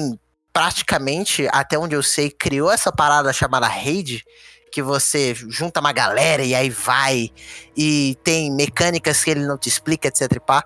praticamente, 0.52 1.46
até 1.52 1.78
onde 1.78 1.94
eu 1.94 2.02
sei, 2.02 2.30
criou 2.30 2.70
essa 2.70 2.90
parada 2.90 3.30
chamada 3.30 3.66
raid, 3.66 4.24
que 4.72 4.80
você 4.80 5.34
junta 5.34 5.80
uma 5.80 5.92
galera 5.92 6.42
e 6.42 6.54
aí 6.54 6.70
vai, 6.70 7.30
e 7.76 8.16
tem 8.24 8.50
mecânicas 8.50 9.22
que 9.22 9.30
ele 9.30 9.44
não 9.44 9.58
te 9.58 9.68
explica, 9.68 10.08
etc 10.08 10.32
e 10.34 10.40
pá. 10.40 10.64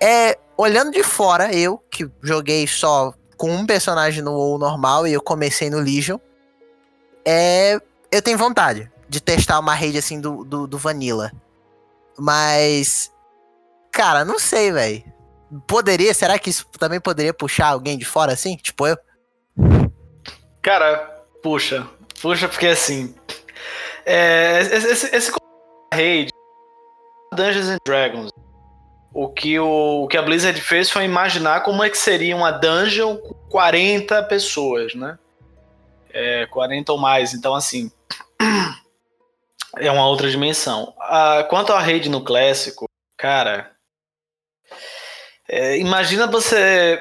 É, 0.00 0.36
olhando 0.56 0.90
de 0.90 1.04
fora, 1.04 1.54
eu, 1.54 1.78
que 1.88 2.10
joguei 2.20 2.66
só 2.66 3.14
com 3.36 3.54
um 3.54 3.64
personagem 3.64 4.24
no 4.24 4.32
WoW 4.32 4.58
normal 4.58 5.06
e 5.06 5.12
eu 5.12 5.22
comecei 5.22 5.70
no 5.70 5.78
Legion, 5.78 6.18
é, 7.24 7.80
eu 8.10 8.22
tenho 8.22 8.36
vontade 8.36 8.90
de 9.08 9.20
testar 9.20 9.60
uma 9.60 9.72
raid 9.72 9.98
assim 9.98 10.20
do, 10.20 10.44
do, 10.44 10.66
do 10.66 10.78
Vanilla. 10.78 11.30
Mas, 12.18 13.11
cara, 13.92 14.24
não 14.24 14.38
sei, 14.38 14.72
velho. 14.72 15.04
Poderia, 15.66 16.14
será 16.14 16.38
que 16.38 16.48
isso 16.50 16.66
também 16.78 16.98
poderia 16.98 17.34
puxar 17.34 17.68
alguém 17.68 17.98
de 17.98 18.06
fora 18.06 18.32
assim? 18.32 18.56
Tipo 18.56 18.86
eu? 18.86 18.96
Cara, 20.62 20.96
puxa. 21.42 21.86
Puxa, 22.20 22.48
porque 22.48 22.68
assim. 22.68 23.14
É, 24.06 24.60
esse, 24.60 25.14
esse 25.14 25.32
raid 25.92 26.30
Dungeons 27.32 27.68
and 27.68 27.78
Dragons. 27.84 28.30
O 29.14 29.28
que, 29.28 29.58
o, 29.58 30.04
o 30.04 30.08
que 30.08 30.16
a 30.16 30.22
Blizzard 30.22 30.58
fez 30.58 30.90
foi 30.90 31.04
imaginar 31.04 31.62
como 31.62 31.84
é 31.84 31.90
que 31.90 31.98
seria 31.98 32.34
uma 32.34 32.50
dungeon 32.50 33.16
com 33.16 33.34
40 33.50 34.22
pessoas, 34.22 34.94
né? 34.94 35.18
É, 36.10 36.46
40 36.46 36.92
ou 36.92 36.98
mais. 36.98 37.34
Então, 37.34 37.54
assim. 37.54 37.90
É 39.78 39.90
uma 39.90 40.06
outra 40.06 40.30
dimensão. 40.30 40.92
Ah, 41.00 41.46
quanto 41.48 41.72
à 41.72 41.80
raid 41.80 42.10
no 42.10 42.22
clássico, 42.22 42.86
cara, 43.16 43.71
é, 45.48 45.78
imagina 45.78 46.26
você. 46.26 46.98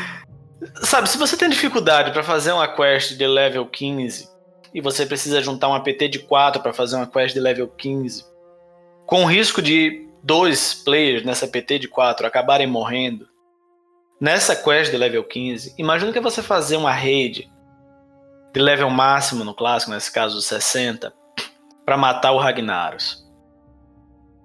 Sabe, 0.82 1.08
se 1.08 1.16
você 1.16 1.36
tem 1.36 1.48
dificuldade 1.48 2.12
para 2.12 2.22
fazer 2.22 2.52
uma 2.52 2.68
quest 2.68 3.16
de 3.16 3.26
level 3.26 3.64
15 3.66 4.28
e 4.74 4.80
você 4.80 5.06
precisa 5.06 5.40
juntar 5.40 5.68
um 5.68 5.74
APT 5.74 6.08
de 6.08 6.18
4 6.18 6.62
para 6.62 6.72
fazer 6.72 6.96
uma 6.96 7.06
quest 7.06 7.32
de 7.34 7.40
level 7.40 7.66
15, 7.66 8.24
com 9.06 9.24
o 9.24 9.26
risco 9.26 9.62
de 9.62 10.06
dois 10.22 10.74
players 10.74 11.24
nessa 11.24 11.46
APT 11.46 11.78
de 11.78 11.88
4 11.88 12.26
acabarem 12.26 12.66
morrendo, 12.66 13.26
nessa 14.20 14.54
quest 14.54 14.90
de 14.90 14.98
level 14.98 15.24
15, 15.24 15.74
imagina 15.78 16.12
que 16.12 16.18
é 16.18 16.22
você 16.22 16.42
fazer 16.42 16.76
uma 16.76 16.92
raid 16.92 17.50
de 18.52 18.60
level 18.60 18.90
máximo 18.90 19.44
no 19.44 19.54
clássico, 19.54 19.92
nesse 19.92 20.12
caso 20.12 20.40
60, 20.42 21.12
para 21.84 21.96
matar 21.96 22.32
o 22.32 22.38
Ragnaros. 22.38 23.26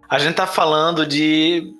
A 0.07 0.19
gente 0.19 0.35
tá 0.35 0.47
falando 0.47 1.05
de 1.05 1.73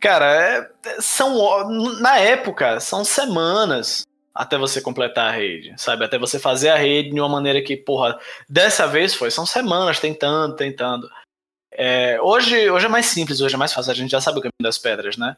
Cara, 0.00 0.72
é, 0.82 1.00
são. 1.00 1.68
Na 2.00 2.18
época, 2.18 2.80
são 2.80 3.04
semanas 3.04 4.06
até 4.34 4.56
você 4.56 4.80
completar 4.80 5.28
a 5.28 5.36
rede, 5.36 5.74
sabe? 5.76 6.04
Até 6.04 6.18
você 6.18 6.38
fazer 6.38 6.70
a 6.70 6.76
rede 6.76 7.10
de 7.10 7.20
uma 7.20 7.28
maneira 7.28 7.60
que, 7.60 7.76
porra, 7.76 8.18
dessa 8.48 8.86
vez 8.86 9.14
foi, 9.14 9.30
são 9.30 9.44
semanas 9.44 10.00
tentando, 10.00 10.56
tentando. 10.56 11.08
É, 11.72 12.18
hoje, 12.22 12.70
hoje 12.70 12.86
é 12.86 12.88
mais 12.88 13.06
simples, 13.06 13.40
hoje 13.40 13.54
é 13.54 13.58
mais 13.58 13.72
fácil, 13.72 13.92
a 13.92 13.94
gente 13.94 14.10
já 14.10 14.20
sabe 14.20 14.38
o 14.38 14.40
caminho 14.40 14.62
das 14.62 14.78
pedras, 14.78 15.18
né? 15.18 15.36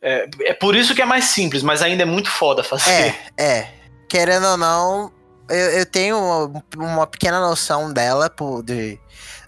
É, 0.00 0.28
é 0.40 0.54
por 0.54 0.74
isso 0.74 0.94
que 0.94 1.02
é 1.02 1.06
mais 1.06 1.26
simples, 1.26 1.62
mas 1.62 1.80
ainda 1.80 2.02
é 2.02 2.06
muito 2.06 2.28
foda 2.28 2.64
fazer. 2.64 3.14
É, 3.38 3.42
é. 3.42 3.74
Querendo 4.08 4.46
ou 4.46 4.56
não, 4.56 5.12
eu, 5.48 5.70
eu 5.78 5.86
tenho 5.86 6.18
uma, 6.18 6.64
uma, 6.76 7.06
pequena 7.06 7.40
noção 7.40 7.92
dela, 7.92 8.28
por, 8.28 8.64
de, 8.64 8.98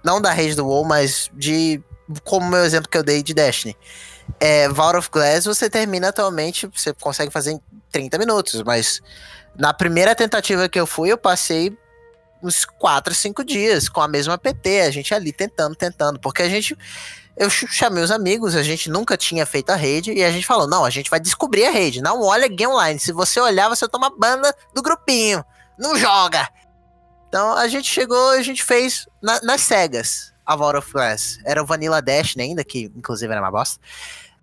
não 0.05 0.21
da 0.21 0.31
rede 0.31 0.55
do 0.55 0.67
WoW, 0.67 0.85
mas 0.85 1.29
de. 1.35 1.83
Como 2.23 2.47
o 2.47 2.51
meu 2.51 2.65
exemplo 2.65 2.89
que 2.89 2.99
eu 2.99 3.03
dei 3.03 3.23
de 3.23 3.33
Destiny 3.33 3.75
é, 4.41 4.69
Vault 4.69 4.99
of 4.99 5.11
Glass 5.11 5.45
você 5.45 5.71
termina 5.71 6.09
atualmente, 6.09 6.67
você 6.67 6.93
consegue 6.93 7.31
fazer 7.31 7.53
em 7.53 7.61
30 7.91 8.19
minutos, 8.19 8.63
mas 8.63 9.01
na 9.57 9.73
primeira 9.73 10.15
tentativa 10.15 10.69
que 10.69 10.79
eu 10.79 10.87
fui, 10.87 11.11
eu 11.11 11.19
passei 11.19 11.77
uns 12.43 12.65
4, 12.65 13.15
5 13.15 13.45
dias 13.45 13.89
com 13.89 14.01
a 14.01 14.09
mesma 14.09 14.37
PT, 14.37 14.81
a 14.83 14.91
gente 14.91 15.15
ali 15.15 15.33
tentando, 15.33 15.75
tentando, 15.75 16.19
porque 16.21 16.43
a 16.43 16.49
gente 16.49 16.77
eu 17.37 17.51
chamei 17.51 18.03
os 18.03 18.13
amigos, 18.13 18.55
a 18.55 18.63
gente 18.63 18.89
nunca 18.89 19.17
tinha 19.17 19.45
feito 19.45 19.71
a 19.71 19.75
rede, 19.75 20.13
e 20.13 20.23
a 20.23 20.31
gente 20.31 20.47
falou: 20.47 20.69
não, 20.69 20.85
a 20.85 20.91
gente 20.91 21.11
vai 21.11 21.19
descobrir 21.19 21.67
a 21.67 21.71
rede. 21.71 22.01
Não 22.01 22.23
olha 22.23 22.47
game 22.47 22.73
online. 22.73 23.01
Se 23.01 23.11
você 23.11 23.41
olhar, 23.41 23.69
você 23.69 23.89
toma 23.89 24.09
banda 24.09 24.55
do 24.73 24.81
grupinho. 24.81 25.45
Não 25.77 25.97
joga. 25.99 26.49
Então 27.29 27.53
a 27.55 27.67
gente 27.67 27.91
chegou, 27.91 28.31
a 28.31 28.43
gente 28.43 28.63
fez 28.63 29.09
na, 29.21 29.41
nas 29.41 29.63
cegas 29.63 30.34
a 30.45 30.57
Vault 30.57 30.79
of 30.79 30.93
Glass. 30.93 31.39
Era 31.45 31.63
o 31.63 31.67
Vanilla 31.67 32.01
Dash 32.03 32.37
ainda, 32.39 32.65
que 32.65 32.91
inclusive 32.97 33.33
era 33.33 33.41
uma 33.41 33.51
bosta. 33.51 33.81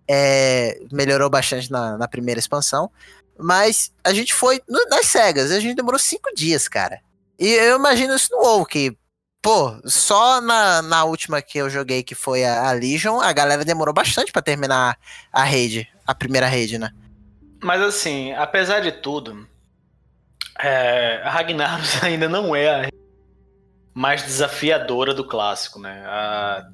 É, 0.07 0.79
melhorou 0.91 1.29
bastante 1.29 1.71
na, 1.71 1.97
na, 1.97 2.07
primeira 2.07 2.39
expansão. 2.39 2.91
Mas 3.37 3.91
a 4.03 4.13
gente 4.13 4.33
foi 4.33 4.61
no, 4.67 4.85
nas 4.89 5.07
cegas, 5.07 5.51
a 5.51 5.59
gente 5.59 5.75
demorou 5.75 5.99
cinco 5.99 6.33
dias, 6.35 6.67
cara. 6.67 6.99
E 7.39 7.47
eu 7.47 7.77
imagino 7.77 8.15
isso 8.15 8.29
no 8.31 8.43
WoW, 8.43 8.65
que, 8.65 8.95
pô, 9.41 9.79
só 9.85 10.41
na, 10.41 10.81
na 10.81 11.03
última 11.05 11.41
que 11.41 11.57
eu 11.57 11.69
joguei, 11.69 12.03
que 12.03 12.13
foi 12.13 12.43
a, 12.43 12.69
a 12.69 12.71
Legion, 12.73 13.19
a 13.19 13.31
galera 13.33 13.65
demorou 13.65 13.93
bastante 13.93 14.31
para 14.31 14.41
terminar 14.41 14.97
a 15.31 15.43
rede, 15.43 15.87
a 16.05 16.13
primeira 16.13 16.47
rede, 16.47 16.77
né? 16.77 16.91
Mas 17.63 17.81
assim, 17.81 18.33
apesar 18.33 18.79
de 18.79 18.91
tudo, 18.91 19.47
é, 20.59 21.21
a 21.23 21.29
Ragnaros 21.29 22.01
ainda 22.03 22.27
não 22.27 22.55
é 22.55 22.69
a 22.69 23.00
mais 23.93 24.23
desafiadora 24.23 25.13
do 25.13 25.23
clássico, 25.23 25.79
né? 25.79 26.03
A... 26.05 26.67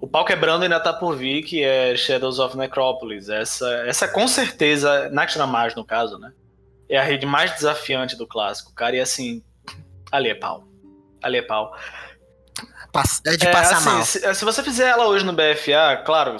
O 0.00 0.06
pau 0.06 0.24
quebrando 0.24 0.62
ainda 0.62 0.78
tá 0.78 0.92
por 0.92 1.16
vir, 1.16 1.42
que 1.42 1.62
é 1.62 1.96
Shadows 1.96 2.38
of 2.38 2.56
Necropolis. 2.56 3.28
Essa, 3.28 3.68
essa 3.86 4.06
com 4.06 4.28
certeza, 4.28 5.08
Naxxramas 5.10 5.74
no 5.74 5.84
caso, 5.84 6.18
né? 6.18 6.32
É 6.88 6.96
a 6.96 7.02
rede 7.02 7.26
mais 7.26 7.52
desafiante 7.52 8.16
do 8.16 8.26
clássico, 8.26 8.72
cara. 8.72 8.96
E 8.96 9.00
assim, 9.00 9.42
ali 10.12 10.30
é 10.30 10.34
pau. 10.34 10.68
Ali 11.20 11.38
é 11.38 11.42
pau. 11.42 11.74
É 13.24 13.36
de 13.36 13.46
é, 13.46 13.50
passar 13.50 13.76
assim, 13.76 13.88
mal. 13.88 14.02
Se, 14.04 14.34
se, 14.34 14.44
você 14.44 14.62
fizer 14.62 14.88
ela 14.88 15.08
hoje 15.08 15.24
no 15.24 15.32
BFA, 15.32 16.02
claro, 16.04 16.36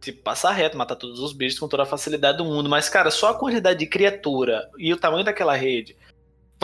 tipo, 0.00 0.22
passar 0.22 0.52
reto, 0.52 0.78
matar 0.78 0.96
todos 0.96 1.18
os 1.18 1.32
bichos 1.32 1.58
com 1.58 1.68
toda 1.68 1.82
a 1.82 1.86
facilidade 1.86 2.38
do 2.38 2.44
mundo. 2.44 2.68
Mas, 2.68 2.88
cara, 2.88 3.10
só 3.10 3.30
a 3.30 3.38
quantidade 3.38 3.78
de 3.80 3.86
criatura 3.86 4.68
e 4.78 4.92
o 4.92 4.96
tamanho 4.96 5.24
daquela 5.24 5.54
rede 5.54 5.96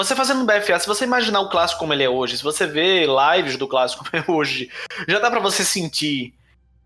você 0.04 0.16
fazendo 0.16 0.40
um 0.40 0.47
BFA, 0.47 0.78
se 0.78 0.87
você 0.87 1.04
imaginar 1.04 1.40
o 1.40 1.49
clássico 1.49 1.80
como 1.80 1.92
ele 1.92 2.02
é 2.02 2.09
hoje, 2.09 2.38
se 2.38 2.42
você 2.42 2.66
vê 2.66 3.07
lives 3.07 3.57
do 3.57 3.69
clássico 3.69 4.04
como 4.09 4.23
é 4.23 4.30
hoje, 4.30 4.71
já 5.07 5.19
dá 5.19 5.30
para 5.30 5.40
você 5.40 5.62
sentir 5.62 6.33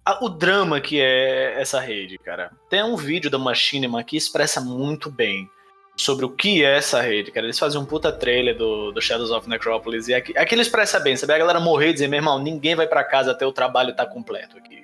a, 0.04 0.25
o 0.25 0.28
drama 0.28 0.80
que 0.80 1.00
é 1.00 1.61
essa 1.61 1.78
rede, 1.80 2.18
cara. 2.18 2.50
Tem 2.68 2.83
um 2.83 2.97
vídeo 2.97 3.30
da 3.30 3.38
Machinima 3.38 4.02
que 4.02 4.16
expressa 4.16 4.61
muito 4.61 5.11
bem 5.11 5.49
sobre 5.97 6.25
o 6.25 6.30
que 6.30 6.64
é 6.64 6.76
essa 6.76 7.00
rede, 7.00 7.30
cara. 7.30 7.47
Eles 7.47 7.59
fazem 7.59 7.80
um 7.80 7.85
puta 7.85 8.11
trailer 8.11 8.56
do, 8.56 8.90
do 8.90 9.00
Shadows 9.00 9.30
of 9.30 9.49
Necropolis 9.49 10.09
e 10.09 10.14
aqui, 10.14 10.37
aqui 10.37 10.54
ele 10.54 10.62
expressa 10.62 10.99
bem, 10.99 11.16
sabe? 11.16 11.35
A 11.35 11.38
galera 11.38 11.61
morrer 11.61 11.90
e 11.90 11.92
dizer, 11.92 12.09
meu 12.09 12.18
irmão, 12.18 12.38
ninguém 12.38 12.75
vai 12.75 12.88
para 12.88 13.04
casa 13.04 13.30
até 13.30 13.47
o 13.47 13.52
trabalho 13.52 13.94
tá 13.94 14.04
completo 14.04 14.59
aqui. 14.59 14.83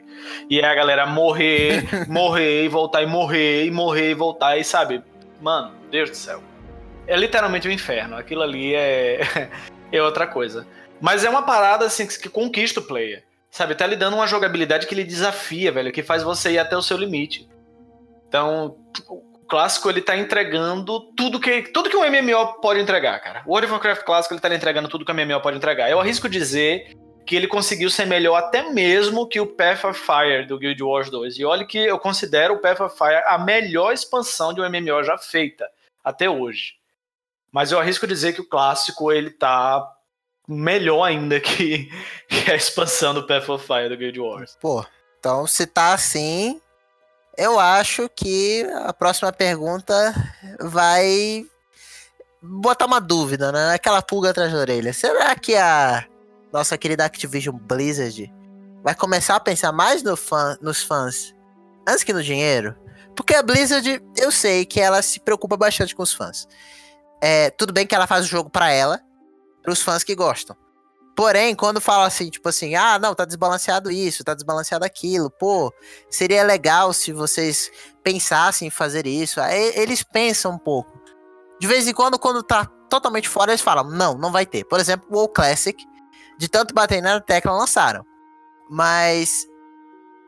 E 0.49 0.61
é 0.61 0.65
a 0.65 0.75
galera 0.75 1.05
morrer, 1.05 1.85
morrer 2.09 2.65
e 2.65 2.69
voltar 2.69 3.03
e 3.03 3.07
morrer 3.07 3.65
e 3.67 3.71
morrer 3.71 4.11
e 4.11 4.15
voltar 4.15 4.57
e 4.57 4.63
sabe? 4.63 5.03
Mano, 5.41 5.73
Deus 5.91 6.11
do 6.11 6.17
céu 6.17 6.50
é 7.11 7.17
literalmente 7.17 7.67
o 7.67 7.71
um 7.71 7.75
inferno. 7.75 8.17
Aquilo 8.17 8.43
ali 8.43 8.75
é, 8.75 9.51
é 9.91 10.03
outra 10.03 10.27
coisa. 10.27 10.67
Mas 11.01 11.25
é 11.25 11.31
uma 11.31 11.43
parada 11.43 11.85
assim 11.85 12.07
que, 12.07 12.29
conquista 12.29 12.79
o 12.79 12.85
player. 12.85 13.25
Sabe, 13.51 13.75
tá 13.75 13.85
lhe 13.85 13.97
dando 13.97 14.15
uma 14.15 14.29
jogabilidade 14.29 14.87
que 14.87 14.95
lhe 14.95 15.03
desafia, 15.03 15.73
velho, 15.73 15.91
que 15.91 16.05
faz 16.05 16.23
você 16.23 16.53
ir 16.53 16.59
até 16.59 16.77
o 16.77 16.83
seu 16.83 16.97
limite. 16.97 17.49
Então, 18.29 18.77
o 19.09 19.23
clássico 19.49 19.91
ele 19.91 20.01
tá 20.01 20.17
entregando 20.17 21.01
tudo 21.17 21.41
que 21.41 21.63
tudo 21.63 21.91
que 21.91 21.97
um 21.97 22.09
MMO 22.09 22.61
pode 22.61 22.79
entregar, 22.79 23.19
cara. 23.19 23.43
O 23.45 23.51
World 23.51 23.65
of 23.65 23.73
Warcraft 23.73 24.05
clássico 24.05 24.35
ele 24.35 24.41
tá 24.41 24.55
entregando 24.55 24.89
tudo 24.89 25.05
que 25.05 25.11
um 25.11 25.15
MMO 25.17 25.41
pode 25.41 25.57
entregar. 25.57 25.91
Eu 25.91 25.99
arrisco 25.99 26.29
dizer 26.29 26.97
que 27.27 27.35
ele 27.35 27.49
conseguiu 27.49 27.91
ser 27.91 28.07
melhor 28.07 28.37
até 28.37 28.71
mesmo 28.71 29.27
que 29.27 29.41
o 29.41 29.47
Path 29.47 29.85
of 29.85 30.01
Fire 30.01 30.47
do 30.47 30.57
Guild 30.57 30.81
Wars 30.81 31.11
2. 31.11 31.39
E 31.41 31.45
olha 31.45 31.67
que 31.67 31.79
eu 31.79 31.99
considero 31.99 32.55
o 32.55 32.59
Path 32.59 32.81
of 32.81 32.97
Fire 32.97 33.23
a 33.27 33.37
melhor 33.37 33.93
expansão 33.93 34.55
de 34.55 34.61
um 34.61 34.71
MMO 34.71 35.03
já 35.03 35.19
feita 35.19 35.69
até 36.05 36.31
hoje. 36.31 36.80
Mas 37.53 37.73
eu 37.73 37.79
arrisco 37.79 38.07
dizer 38.07 38.33
que 38.33 38.41
o 38.41 38.49
clássico 38.49 39.11
ele 39.11 39.31
tá 39.31 39.87
melhor 40.47 41.05
ainda 41.05 41.41
que, 41.41 41.91
que 42.29 42.51
a 42.51 42.55
expansão 42.55 43.15
do 43.15 43.27
Path 43.27 43.49
of 43.49 43.67
Fire 43.67 43.89
do 43.89 43.97
Guild 43.97 44.21
Wars. 44.21 44.57
Pô, 44.61 44.85
então 45.19 45.47
se 45.47 45.67
tá 45.67 45.93
assim, 45.93 46.61
eu 47.37 47.59
acho 47.59 48.09
que 48.09 48.67
a 48.85 48.93
próxima 48.93 49.33
pergunta 49.33 50.15
vai 50.61 51.47
botar 52.43 52.87
uma 52.87 53.01
dúvida, 53.01 53.53
né? 53.53 53.75
Aquela 53.75 54.03
pulga 54.03 54.31
atrás 54.31 54.53
da 54.53 54.59
orelha. 54.59 54.93
Será 54.93 55.35
que 55.35 55.55
a 55.55 56.07
nossa 56.53 56.77
querida 56.79 57.05
Activision 57.05 57.57
Blizzard 57.57 58.33
vai 58.83 58.95
começar 58.95 59.37
a 59.37 59.41
pensar 59.41 59.73
mais 59.73 60.03
no 60.03 60.17
fã, 60.17 60.57
nos 60.61 60.83
fãs 60.83 61.35
antes 61.87 62.05
que 62.05 62.13
no 62.13 62.23
dinheiro? 62.23 62.75
Porque 63.15 63.35
a 63.35 63.43
Blizzard, 63.43 64.03
eu 64.17 64.31
sei 64.31 64.65
que 64.65 64.81
ela 64.81 65.03
se 65.03 65.21
preocupa 65.21 65.57
bastante 65.57 65.95
com 65.95 66.03
os 66.03 66.13
fãs. 66.13 66.49
É, 67.21 67.51
tudo 67.51 67.73
bem 67.73 67.87
que 67.87 67.95
ela 67.95 68.07
faz 68.07 68.25
o 68.25 68.29
jogo 68.29 68.49
para 68.49 68.71
ela, 68.71 69.01
para 69.63 69.73
os 69.73 69.83
fãs 69.83 70.03
que 70.03 70.15
gostam. 70.15 70.57
Porém, 71.15 71.55
quando 71.55 71.81
fala 71.81 72.07
assim, 72.07 72.31
tipo 72.31 72.49
assim, 72.49 72.75
ah, 72.75 72.99
não, 72.99 73.15
tá 73.15 73.25
desbalanceado 73.25 73.91
isso, 73.91 74.25
tá 74.25 74.33
desbalanceado 74.33 74.85
aquilo, 74.85 75.31
pô, 75.31 75.73
seria 76.09 76.43
legal 76.43 76.93
se 76.93 77.13
vocês 77.13 77.71
pensassem 78.03 78.69
em 78.69 78.71
fazer 78.71 79.07
isso. 79.07 79.41
Aí 79.41 79.73
eles 79.77 80.03
pensam 80.03 80.53
um 80.53 80.59
pouco. 80.59 80.99
De 81.61 81.67
vez 81.67 81.87
em 81.87 81.93
quando, 81.93 82.19
quando 82.19 82.43
tá 82.43 82.65
totalmente 82.89 83.29
fora, 83.29 83.51
eles 83.51 83.61
falam, 83.61 83.85
não, 83.85 84.17
não 84.17 84.33
vai 84.33 84.47
ter. 84.47 84.65
Por 84.65 84.81
exemplo, 84.81 85.07
o 85.11 85.19
WoW 85.19 85.29
Classic, 85.29 85.85
de 86.39 86.49
tanto 86.49 86.73
bater 86.73 87.03
na 87.03 87.21
tecla, 87.21 87.53
lançaram. 87.53 88.03
Mas 88.71 89.47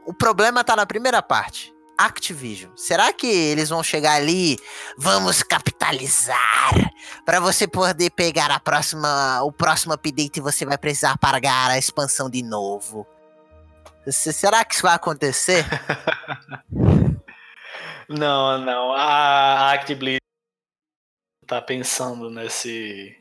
o 0.07 0.13
problema 0.13 0.63
tá 0.63 0.77
na 0.77 0.85
primeira 0.85 1.23
parte. 1.23 1.75
Activision. 1.97 2.71
Será 2.77 3.13
que 3.13 3.27
eles 3.27 3.69
vão 3.69 3.83
chegar 3.83 4.15
ali? 4.15 4.59
Vamos 4.99 5.43
capitalizar 5.43 6.73
para 7.25 7.41
você 7.41 7.69
poder 7.69 8.11
pegar 8.11 8.51
a 8.51 8.59
próxima, 8.59 9.43
o 9.43 9.53
próximo 9.53 9.93
update 9.93 10.39
e 10.39 10.43
você 10.43 10.65
vai 10.65 10.79
precisar 10.79 11.17
pagar 11.19 11.71
a 11.71 11.79
expansão 11.79 12.29
de 12.29 12.43
novo. 12.43 13.07
Será 14.09 14.65
que 14.65 14.75
isso 14.75 14.83
vai 14.83 14.95
acontecer? 14.95 15.65
não, 18.09 18.59
não. 18.59 18.93
A 18.93 19.73
Activision 19.73 20.19
tá 21.47 21.61
pensando 21.61 22.31
nesse 22.31 23.17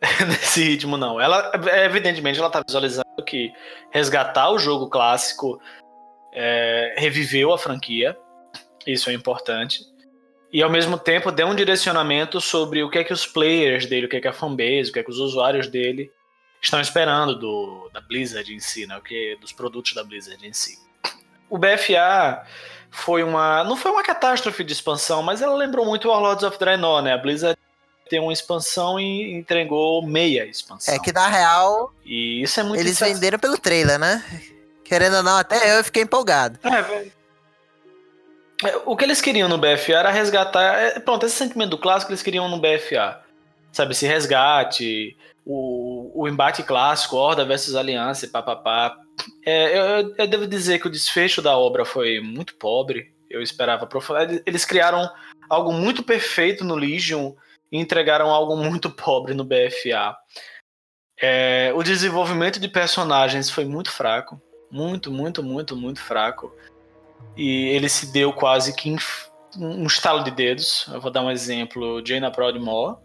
nesse 0.26 0.62
ritmo 0.62 0.96
não. 0.96 1.20
Ela 1.20 1.52
evidentemente 1.84 2.38
ela 2.38 2.50
tá 2.50 2.62
visualizando 2.66 3.04
que 3.26 3.52
resgatar 3.90 4.50
o 4.50 4.58
jogo 4.58 4.88
clássico 4.88 5.60
é, 6.32 6.94
reviveu 6.96 7.52
a 7.52 7.58
franquia, 7.58 8.16
isso 8.86 9.10
é 9.10 9.12
importante, 9.12 9.84
e 10.52 10.62
ao 10.62 10.70
mesmo 10.70 10.98
tempo 10.98 11.30
deu 11.30 11.46
um 11.46 11.54
direcionamento 11.54 12.40
sobre 12.40 12.82
o 12.82 12.90
que 12.90 12.98
é 12.98 13.04
que 13.04 13.12
os 13.12 13.26
players 13.26 13.86
dele, 13.86 14.06
o 14.06 14.08
que 14.08 14.16
é 14.16 14.20
que 14.20 14.28
a 14.28 14.32
fanbase, 14.32 14.90
o 14.90 14.92
que 14.92 14.98
é 14.98 15.02
que 15.02 15.10
os 15.10 15.18
usuários 15.18 15.68
dele 15.68 16.10
estão 16.60 16.80
esperando 16.80 17.38
do, 17.38 17.88
da 17.92 18.00
Blizzard 18.00 18.52
em 18.52 18.58
si, 18.58 18.86
né, 18.86 18.96
o 18.96 19.02
que 19.02 19.36
dos 19.40 19.52
produtos 19.52 19.94
da 19.94 20.04
Blizzard 20.04 20.44
em 20.46 20.52
si. 20.52 20.78
O 21.48 21.58
BFA 21.58 22.44
foi 22.90 23.22
uma, 23.22 23.64
não 23.64 23.76
foi 23.76 23.90
uma 23.90 24.02
catástrofe 24.02 24.62
de 24.64 24.72
expansão, 24.72 25.22
mas 25.22 25.40
ela 25.40 25.54
lembrou 25.54 25.86
muito 25.86 26.08
o 26.08 26.10
Warlords 26.10 26.44
of 26.44 26.58
Draenor, 26.58 27.02
né? 27.02 27.12
A 27.12 27.18
Blizzard 27.18 27.58
tem 28.08 28.20
uma 28.20 28.32
expansão 28.32 28.98
e 28.98 29.32
entregou 29.32 30.04
meia 30.04 30.44
expansão. 30.44 30.94
É 30.94 30.98
que 30.98 31.12
na 31.12 31.28
real, 31.28 31.92
e 32.04 32.42
isso 32.42 32.58
é 32.58 32.62
muito 32.64 32.80
eles 32.80 32.98
venderam 32.98 33.38
pelo 33.38 33.56
trailer, 33.56 33.98
né? 33.98 34.22
Querendo 34.90 35.18
ou 35.18 35.22
não, 35.22 35.36
até 35.36 35.78
eu 35.78 35.84
fiquei 35.84 36.02
empolgado. 36.02 36.58
É, 36.64 36.82
velho. 36.82 37.12
É, 38.64 38.76
o 38.84 38.96
que 38.96 39.04
eles 39.04 39.20
queriam 39.20 39.48
no 39.48 39.56
BFA 39.56 39.92
era 39.92 40.10
resgatar. 40.10 40.80
É, 40.80 40.98
pronto, 40.98 41.24
esse 41.24 41.36
sentimento 41.36 41.70
do 41.70 41.78
clássico 41.78 42.10
eles 42.10 42.24
queriam 42.24 42.48
no 42.48 42.60
BFA. 42.60 43.20
Sabe, 43.70 43.92
esse 43.92 44.04
resgate, 44.04 45.16
o, 45.46 46.10
o 46.12 46.28
embate 46.28 46.64
clássico, 46.64 47.14
Horda 47.14 47.44
versus 47.44 47.76
Aliança, 47.76 48.26
papapá. 48.26 48.96
É, 49.46 49.78
eu, 49.78 50.12
eu 50.18 50.26
devo 50.26 50.44
dizer 50.44 50.80
que 50.80 50.88
o 50.88 50.90
desfecho 50.90 51.40
da 51.40 51.56
obra 51.56 51.84
foi 51.84 52.18
muito 52.18 52.56
pobre. 52.56 53.14
Eu 53.30 53.40
esperava 53.40 53.86
profundo. 53.86 54.42
Eles 54.44 54.64
criaram 54.64 55.08
algo 55.48 55.72
muito 55.72 56.02
perfeito 56.02 56.64
no 56.64 56.74
Legion 56.74 57.34
e 57.70 57.78
entregaram 57.78 58.28
algo 58.28 58.56
muito 58.56 58.90
pobre 58.90 59.34
no 59.34 59.44
BFA. 59.44 60.16
É, 61.16 61.70
o 61.76 61.82
desenvolvimento 61.84 62.58
de 62.58 62.66
personagens 62.66 63.48
foi 63.48 63.64
muito 63.64 63.92
fraco 63.92 64.42
muito, 64.70 65.10
muito, 65.10 65.42
muito, 65.42 65.76
muito 65.76 66.00
fraco. 66.00 66.54
E 67.36 67.68
ele 67.68 67.88
se 67.88 68.12
deu 68.12 68.32
quase 68.32 68.74
que 68.74 68.94
um 69.58 69.86
estalo 69.86 70.22
de 70.22 70.30
dedos. 70.30 70.86
Eu 70.92 71.00
vou 71.00 71.10
dar 71.10 71.22
um 71.22 71.30
exemplo: 71.30 72.04
Jaina 72.04 72.30
Prodmore. 72.30 72.96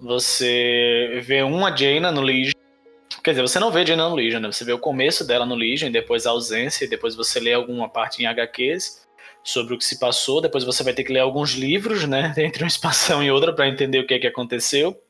Você 0.00 1.20
vê 1.24 1.42
uma 1.42 1.76
Jaina 1.76 2.10
no 2.10 2.20
Legion. 2.20 2.52
Quer 3.22 3.30
dizer, 3.30 3.42
você 3.42 3.60
não 3.60 3.70
vê 3.70 3.86
Jaina 3.86 4.08
no 4.08 4.16
Legion, 4.16 4.40
né? 4.40 4.50
Você 4.50 4.64
vê 4.64 4.72
o 4.72 4.78
começo 4.78 5.24
dela 5.24 5.46
no 5.46 5.54
Legion, 5.54 5.92
depois 5.92 6.26
a 6.26 6.30
ausência, 6.30 6.88
depois 6.88 7.14
você 7.14 7.38
lê 7.38 7.52
alguma 7.52 7.88
parte 7.88 8.20
em 8.20 8.26
HQs 8.26 9.06
sobre 9.44 9.74
o 9.74 9.78
que 9.78 9.84
se 9.84 9.98
passou, 9.98 10.40
depois 10.40 10.64
você 10.64 10.82
vai 10.82 10.92
ter 10.92 11.04
que 11.04 11.12
ler 11.12 11.20
alguns 11.20 11.52
livros, 11.52 12.04
né? 12.06 12.34
Entre 12.38 12.64
uma 12.64 12.68
expansão 12.68 13.22
e 13.22 13.30
outra 13.30 13.52
para 13.52 13.68
entender 13.68 14.00
o 14.00 14.06
que 14.06 14.14
é 14.14 14.18
que 14.18 14.26
aconteceu. 14.26 15.00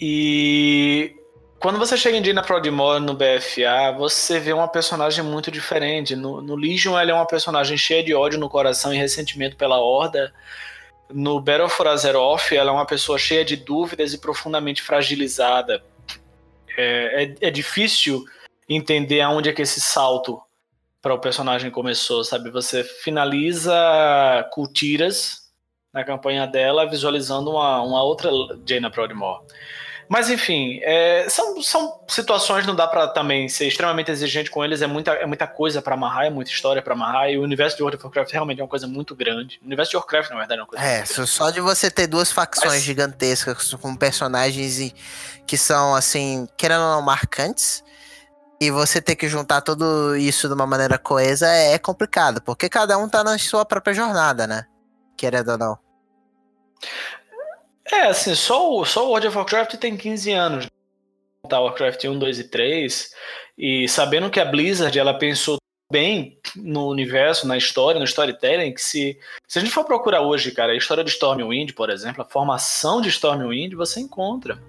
E 0.00 1.14
quando 1.60 1.78
você 1.78 1.94
chega 1.94 2.16
em 2.16 2.22
Dina 2.22 2.42
Prodmore 2.42 3.04
no 3.04 3.12
BFA, 3.12 3.92
você 3.96 4.40
vê 4.40 4.50
uma 4.50 4.66
personagem 4.66 5.22
muito 5.22 5.50
diferente. 5.50 6.16
No, 6.16 6.40
no 6.40 6.56
Legion, 6.56 6.98
ela 6.98 7.10
é 7.10 7.14
uma 7.14 7.26
personagem 7.26 7.76
cheia 7.76 8.02
de 8.02 8.14
ódio 8.14 8.40
no 8.40 8.48
coração 8.48 8.94
e 8.94 8.96
ressentimento 8.96 9.56
pela 9.56 9.78
Horda. 9.78 10.32
No 11.10 11.38
Battle 11.38 11.68
for 11.68 11.86
Azeroth, 11.86 12.52
ela 12.52 12.70
é 12.70 12.72
uma 12.72 12.86
pessoa 12.86 13.18
cheia 13.18 13.44
de 13.44 13.56
dúvidas 13.56 14.14
e 14.14 14.18
profundamente 14.18 14.80
fragilizada. 14.80 15.84
É, 16.78 17.24
é, 17.24 17.48
é 17.48 17.50
difícil 17.50 18.24
entender 18.66 19.20
aonde 19.20 19.50
é 19.50 19.52
que 19.52 19.60
esse 19.60 19.82
salto 19.82 20.40
para 21.02 21.12
o 21.12 21.18
personagem 21.18 21.70
começou, 21.70 22.24
sabe? 22.24 22.50
Você 22.50 22.82
finaliza 22.82 24.48
Cultiras 24.50 25.50
na 25.92 26.04
campanha 26.04 26.46
dela, 26.46 26.88
visualizando 26.88 27.50
uma, 27.50 27.82
uma 27.82 28.02
outra 28.02 28.30
Jaina 28.66 28.90
Prodmore. 28.90 29.44
Mas 30.10 30.28
enfim, 30.28 30.80
é, 30.82 31.28
são, 31.28 31.62
são 31.62 32.00
situações 32.08 32.66
não 32.66 32.74
dá 32.74 32.88
para 32.88 33.06
também 33.06 33.48
ser 33.48 33.68
extremamente 33.68 34.10
exigente 34.10 34.50
com 34.50 34.64
eles, 34.64 34.82
é 34.82 34.86
muita, 34.88 35.12
é 35.12 35.24
muita 35.24 35.46
coisa 35.46 35.80
para 35.80 35.94
amarrar, 35.94 36.26
é 36.26 36.30
muita 36.30 36.50
história 36.50 36.82
para 36.82 36.94
amarrar, 36.94 37.30
e 37.30 37.38
o 37.38 37.42
universo 37.42 37.76
de 37.76 37.82
World 37.84 37.96
of 37.96 38.04
Warcraft 38.04 38.32
realmente 38.32 38.60
é 38.60 38.64
uma 38.64 38.68
coisa 38.68 38.88
muito 38.88 39.14
grande. 39.14 39.60
O 39.62 39.66
universo 39.66 39.92
de 39.92 39.96
Warcraft, 39.98 40.30
na 40.30 40.36
verdade, 40.38 40.58
é 40.58 40.62
uma 40.64 40.68
coisa 40.68 40.84
É, 40.84 41.04
só 41.06 41.50
de 41.50 41.60
você 41.60 41.88
ter 41.92 42.08
duas 42.08 42.32
facções 42.32 42.72
Mas... 42.72 42.82
gigantescas 42.82 43.72
com 43.74 43.94
personagens 43.94 44.92
que 45.46 45.56
são, 45.56 45.94
assim, 45.94 46.48
querendo 46.56 46.82
ou 46.82 46.96
não, 46.96 47.02
marcantes, 47.02 47.84
e 48.60 48.68
você 48.68 49.00
ter 49.00 49.14
que 49.14 49.28
juntar 49.28 49.60
tudo 49.60 50.16
isso 50.16 50.48
de 50.48 50.54
uma 50.54 50.66
maneira 50.66 50.98
coesa 50.98 51.46
é 51.46 51.78
complicado, 51.78 52.42
porque 52.42 52.68
cada 52.68 52.98
um 52.98 53.08
tá 53.08 53.22
na 53.22 53.38
sua 53.38 53.64
própria 53.64 53.94
jornada, 53.94 54.44
né? 54.44 54.66
Querendo 55.16 55.52
ou 55.52 55.58
não. 55.58 55.78
É, 57.92 58.02
assim, 58.02 58.34
só 58.34 58.72
o, 58.72 58.84
só 58.84 59.04
o 59.04 59.08
World 59.08 59.28
of 59.28 59.36
Warcraft 59.36 59.74
tem 59.76 59.96
15 59.96 60.32
anos. 60.32 60.66
Tá, 61.48 61.60
Warcraft 61.60 62.04
1, 62.04 62.18
2 62.18 62.38
e 62.38 62.44
3. 62.44 63.10
E 63.58 63.88
sabendo 63.88 64.30
que 64.30 64.38
a 64.38 64.44
Blizzard 64.44 64.96
ela 64.96 65.14
pensou 65.14 65.58
bem 65.90 66.38
no 66.54 66.88
universo, 66.88 67.48
na 67.48 67.56
história, 67.56 67.98
no 67.98 68.04
storytelling, 68.04 68.72
que 68.72 68.80
se, 68.80 69.18
se 69.48 69.58
a 69.58 69.62
gente 69.62 69.72
for 69.72 69.84
procurar 69.84 70.20
hoje, 70.20 70.52
cara, 70.52 70.72
a 70.72 70.76
história 70.76 71.02
de 71.02 71.10
Stormwind, 71.10 71.72
por 71.72 71.90
exemplo, 71.90 72.22
a 72.22 72.24
formação 72.24 73.00
de 73.00 73.08
Stormwind, 73.08 73.74
você 73.74 74.00
encontra. 74.00 74.62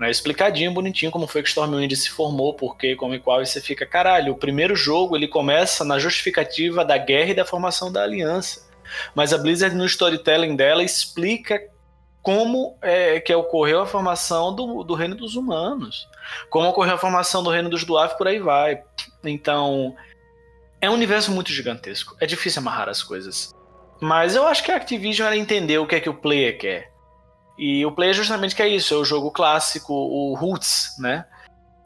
Né, 0.00 0.10
explicadinho, 0.10 0.72
bonitinho, 0.72 1.12
como 1.12 1.26
foi 1.26 1.42
que 1.42 1.48
Stormwind 1.48 1.94
se 1.94 2.08
formou, 2.08 2.54
por 2.54 2.78
quê, 2.78 2.96
como 2.96 3.14
e 3.14 3.20
qual, 3.20 3.42
e 3.42 3.46
você 3.46 3.60
fica, 3.60 3.84
caralho, 3.84 4.32
o 4.32 4.38
primeiro 4.38 4.74
jogo 4.74 5.14
ele 5.14 5.28
começa 5.28 5.84
na 5.84 5.98
justificativa 5.98 6.82
da 6.82 6.96
guerra 6.96 7.30
e 7.30 7.34
da 7.34 7.44
formação 7.44 7.92
da 7.92 8.02
aliança. 8.02 8.68
Mas 9.14 9.32
a 9.32 9.38
Blizzard 9.38 9.76
no 9.76 9.84
storytelling 9.84 10.56
dela 10.56 10.82
explica 10.82 11.60
como 12.22 12.78
é, 12.80 13.18
que 13.20 13.34
ocorreu 13.34 13.80
a 13.80 13.86
formação 13.86 14.54
do, 14.54 14.84
do 14.84 14.94
reino 14.94 15.16
dos 15.16 15.34
humanos, 15.34 16.08
como 16.48 16.68
ocorreu 16.68 16.94
a 16.94 16.98
formação 16.98 17.42
do 17.42 17.50
reino 17.50 17.68
dos 17.68 17.84
Dwarf, 17.84 18.16
por 18.16 18.28
aí 18.28 18.38
vai. 18.38 18.82
Então, 19.24 19.94
é 20.80 20.88
um 20.88 20.94
universo 20.94 21.32
muito 21.32 21.52
gigantesco. 21.52 22.16
É 22.20 22.26
difícil 22.26 22.60
amarrar 22.60 22.88
as 22.88 23.02
coisas. 23.02 23.52
Mas 24.00 24.34
eu 24.36 24.46
acho 24.46 24.62
que 24.62 24.70
a 24.70 24.76
Activision 24.76 25.26
ela 25.26 25.36
entendeu 25.36 25.82
o 25.82 25.86
que 25.86 25.96
é 25.96 26.00
que 26.00 26.08
o 26.08 26.14
player 26.14 26.58
quer. 26.58 26.92
E 27.58 27.84
o 27.84 27.92
player 27.92 28.14
justamente 28.14 28.54
quer 28.54 28.68
isso, 28.68 28.94
é 28.94 28.96
o 28.96 29.04
jogo 29.04 29.30
clássico, 29.30 29.92
o 29.92 30.34
Roots, 30.34 30.96
né? 30.98 31.26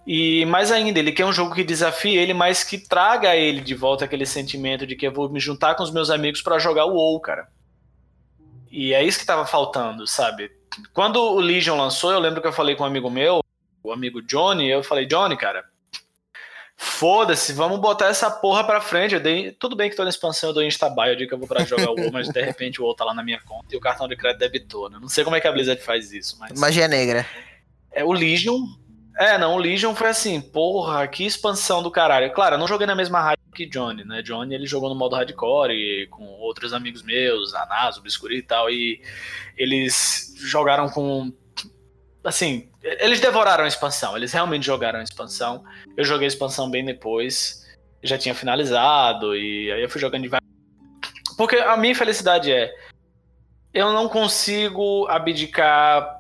E 0.07 0.47
mais 0.47 0.71
ainda, 0.71 0.99
ele 0.99 1.11
quer 1.11 1.27
um 1.27 1.33
jogo 1.33 1.55
que 1.55 1.65
desafie 1.65 2.17
ele, 2.17 2.33
mas 2.33 2.63
que 2.63 2.79
traga 2.79 3.31
a 3.31 3.37
ele 3.37 3.61
de 3.61 3.75
volta 3.75 4.05
aquele 4.05 4.25
sentimento 4.25 4.87
de 4.87 4.95
que 4.95 5.07
eu 5.07 5.13
vou 5.13 5.29
me 5.29 5.41
juntar 5.41 5.75
com 5.75 5.83
os 5.83 5.91
meus 5.91 6.11
amigos 6.11 6.41
para 6.41 6.59
jogar 6.59 6.87
o 6.87 6.95
WoW, 6.95 7.21
cara. 7.21 7.49
E 8.71 8.93
é 8.93 9.03
isso 9.03 9.19
que 9.19 9.27
tava 9.27 9.47
faltando, 9.47 10.07
sabe? 10.07 10.51
Quando 10.93 11.17
o 11.17 11.41
Legion 11.41 11.77
lançou, 11.77 12.13
eu 12.13 12.19
lembro 12.19 12.41
que 12.41 12.47
eu 12.47 12.53
falei 12.53 12.75
com 12.75 12.85
um 12.85 12.87
amigo 12.87 13.09
meu, 13.09 13.43
o 13.83 13.93
amigo 13.93 14.21
Johnny, 14.21 14.69
eu 14.69 14.83
falei, 14.83 15.07
Johnny, 15.07 15.37
cara, 15.37 15.65
foda-se, 16.77 17.53
vamos 17.53 17.81
botar 17.81 18.09
essa 18.09 18.31
porra 18.31 18.65
pra 18.65 18.81
frente. 18.81 19.15
Eu 19.15 19.21
dei, 19.21 19.53
tudo 19.53 19.77
bem 19.77 19.89
que 19.89 19.97
tô 19.97 20.05
na 20.05 20.11
expansão, 20.11 20.51
eu 20.51 20.55
dou 20.55 20.63
instabuy, 20.63 21.11
eu 21.11 21.17
digo 21.17 21.29
que 21.29 21.35
eu 21.35 21.39
vou 21.39 21.49
pra 21.49 21.65
jogar 21.65 21.91
o 21.91 21.95
WoW, 21.95 22.13
mas 22.13 22.29
de 22.29 22.43
repente 22.43 22.81
o 22.81 22.85
WoW 22.85 22.95
tá 22.95 23.05
lá 23.05 23.15
na 23.15 23.23
minha 23.23 23.41
conta 23.41 23.75
e 23.75 23.77
o 23.77 23.81
cartão 23.81 24.07
de 24.07 24.17
crédito 24.17 24.41
debitou, 24.41 24.91
né? 24.91 24.99
Não 25.01 25.09
sei 25.09 25.25
como 25.25 25.37
é 25.37 25.41
que 25.41 25.49
a 25.49 25.53
Blizzard 25.53 25.81
faz 25.83 26.13
isso, 26.13 26.37
mas... 26.39 26.59
Magia 26.59 26.89
negra. 26.89 27.27
É, 27.91 28.05
o 28.05 28.13
Legion... 28.13 28.59
É, 29.19 29.39
não, 29.39 29.55
o 29.55 29.59
Legion 29.59 29.95
foi 29.95 30.09
assim, 30.09 30.41
porra, 30.41 31.07
que 31.09 31.25
expansão 31.25 31.83
do 31.83 31.91
caralho. 31.91 32.33
Claro, 32.33 32.57
eu 32.57 32.59
não 32.59 32.69
joguei 32.69 32.87
na 32.87 32.95
mesma 32.95 33.21
rádio 33.21 33.47
que 33.57 33.65
Johnny, 33.65 34.05
né? 34.05 34.21
Johnny 34.21 34.55
ele 34.55 34.67
jogou 34.67 34.91
no 34.91 34.95
modo 34.95 35.17
hardcore 35.17 35.73
e 35.73 36.07
com 36.09 36.25
outros 36.25 36.75
amigos 36.75 37.03
meus, 37.03 37.55
Anaso, 37.55 38.03
Biscuri 38.03 38.37
e 38.37 38.43
tal, 38.43 38.71
e 38.71 39.01
eles 39.57 40.35
jogaram 40.37 40.91
com. 40.91 41.33
Assim, 42.23 42.69
eles 42.83 43.21
devoraram 43.21 43.65
a 43.65 43.69
expansão, 43.69 44.17
eles 44.17 44.33
realmente 44.33 44.67
jogaram 44.67 45.01
a 45.01 45.03
expansão. 45.03 45.65
Eu 45.97 46.05
joguei 46.05 46.27
a 46.27 46.29
expansão 46.29 46.71
bem 46.71 46.85
depois, 46.85 47.67
já 48.03 48.19
tinha 48.19 48.35
finalizado, 48.35 49.35
e 49.35 49.73
aí 49.73 49.83
eu 49.83 49.89
fui 49.89 50.01
jogando 50.01 50.23
devagar. 50.23 50.47
Porque 51.39 51.57
a 51.57 51.77
minha 51.77 51.95
felicidade 51.95 52.53
é. 52.53 52.71
Eu 53.73 53.93
não 53.93 54.09
consigo 54.09 55.07
abdicar 55.09 56.16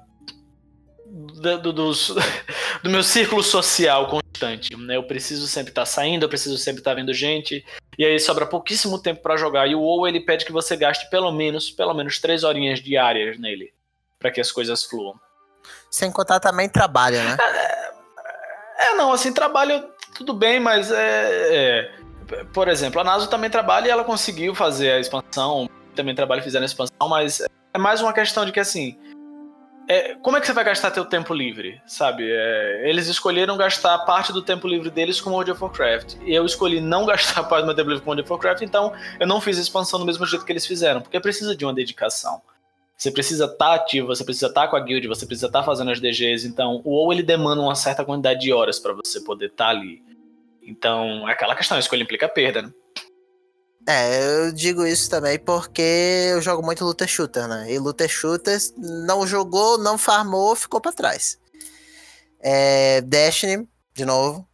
do, 1.16 1.58
do, 1.58 1.72
dos, 1.72 2.14
do 2.82 2.90
meu 2.90 3.02
círculo 3.02 3.42
social 3.42 4.06
constante. 4.08 4.76
Né? 4.76 4.96
Eu 4.96 5.04
preciso 5.04 5.46
sempre 5.46 5.70
estar 5.70 5.82
tá 5.82 5.86
saindo, 5.86 6.24
eu 6.24 6.28
preciso 6.28 6.58
sempre 6.58 6.80
estar 6.80 6.90
tá 6.90 6.94
vendo 6.94 7.14
gente. 7.14 7.64
E 7.98 8.04
aí 8.04 8.18
sobra 8.20 8.44
pouquíssimo 8.44 9.00
tempo 9.00 9.22
para 9.22 9.36
jogar. 9.36 9.66
E 9.66 9.74
o 9.74 9.80
WoW 9.80 10.06
ele 10.06 10.20
pede 10.20 10.44
que 10.44 10.52
você 10.52 10.76
gaste 10.76 11.08
pelo 11.08 11.32
menos, 11.32 11.70
pelo 11.70 11.94
menos 11.94 12.20
três 12.20 12.44
horinhas 12.44 12.80
diárias 12.80 13.38
nele, 13.38 13.72
para 14.18 14.30
que 14.30 14.40
as 14.40 14.52
coisas 14.52 14.84
fluam. 14.84 15.18
Sem 15.90 16.12
contar 16.12 16.38
também 16.38 16.68
trabalho, 16.68 17.16
né? 17.16 17.36
É, 17.40 18.88
é 18.88 18.94
não, 18.94 19.12
assim, 19.12 19.32
trabalho 19.32 19.88
tudo 20.14 20.32
bem, 20.34 20.60
mas 20.60 20.90
é, 20.90 21.90
é, 22.28 22.44
por 22.52 22.68
exemplo, 22.68 23.00
a 23.00 23.04
NASA 23.04 23.26
também 23.26 23.50
trabalha 23.50 23.86
e 23.86 23.90
ela 23.90 24.04
conseguiu 24.04 24.54
fazer 24.54 24.92
a 24.92 25.00
expansão, 25.00 25.68
também 25.94 26.14
trabalha 26.14 26.42
fazendo 26.42 26.62
a 26.62 26.66
expansão, 26.66 27.08
mas 27.08 27.40
é 27.74 27.78
mais 27.78 28.00
uma 28.00 28.12
questão 28.12 28.44
de 28.44 28.52
que 28.52 28.60
assim, 28.60 28.98
é, 29.88 30.16
como 30.16 30.36
é 30.36 30.40
que 30.40 30.46
você 30.46 30.52
vai 30.52 30.64
gastar 30.64 30.90
teu 30.90 31.04
tempo 31.04 31.32
livre, 31.32 31.80
sabe? 31.86 32.28
É, 32.28 32.88
eles 32.90 33.06
escolheram 33.06 33.56
gastar 33.56 33.96
parte 34.00 34.32
do 34.32 34.42
tempo 34.42 34.66
livre 34.66 34.90
deles 34.90 35.20
com 35.20 35.30
World 35.30 35.52
of 35.52 35.62
Warcraft. 35.62 36.16
E 36.24 36.34
eu 36.34 36.44
escolhi 36.44 36.80
não 36.80 37.06
gastar 37.06 37.44
parte 37.48 37.62
do 37.62 37.66
meu 37.66 37.76
tempo 37.76 37.90
livre 37.90 38.02
com 38.02 38.10
World 38.10 38.22
of 38.22 38.32
Warcraft, 38.32 38.62
então 38.62 38.92
eu 39.20 39.26
não 39.26 39.40
fiz 39.40 39.58
a 39.58 39.60
expansão 39.60 40.00
do 40.00 40.04
mesmo 40.04 40.26
jeito 40.26 40.44
que 40.44 40.52
eles 40.52 40.66
fizeram, 40.66 41.00
porque 41.00 41.20
precisa 41.20 41.54
de 41.54 41.64
uma 41.64 41.72
dedicação. 41.72 42.42
Você 42.96 43.10
precisa 43.10 43.44
estar 43.44 43.56
tá 43.56 43.74
ativo, 43.74 44.08
você 44.08 44.24
precisa 44.24 44.46
estar 44.46 44.62
tá 44.62 44.68
com 44.68 44.76
a 44.76 44.80
guild, 44.80 45.06
você 45.06 45.24
precisa 45.24 45.46
estar 45.46 45.60
tá 45.60 45.64
fazendo 45.64 45.90
as 45.90 46.00
DGs, 46.00 46.48
então 46.48 46.80
o 46.82 46.90
WoW 46.90 47.12
ele 47.12 47.22
demanda 47.22 47.60
uma 47.60 47.74
certa 47.74 48.04
quantidade 48.04 48.40
de 48.40 48.52
horas 48.52 48.80
para 48.80 48.92
você 48.92 49.20
poder 49.20 49.46
estar 49.46 49.66
tá 49.66 49.70
ali. 49.70 50.02
Então, 50.62 51.28
é 51.28 51.32
aquela 51.32 51.54
questão, 51.54 51.76
a 51.76 51.80
escolha 51.80 52.02
implica 52.02 52.28
perda, 52.28 52.62
né? 52.62 52.72
É, 53.88 54.46
eu 54.46 54.52
digo 54.52 54.84
isso 54.84 55.08
também 55.08 55.38
porque 55.38 56.30
eu 56.32 56.42
jogo 56.42 56.60
muito 56.60 56.84
luta 56.84 57.06
shooter, 57.06 57.46
né? 57.46 57.72
E 57.72 57.78
luta 57.78 58.08
shooter 58.08 58.58
não 58.76 59.24
jogou, 59.24 59.78
não 59.78 59.96
farmou, 59.96 60.56
ficou 60.56 60.80
para 60.80 60.92
trás. 60.92 61.38
É, 62.40 63.00
Destiny, 63.02 63.68
de 63.94 64.04
novo. 64.04 64.46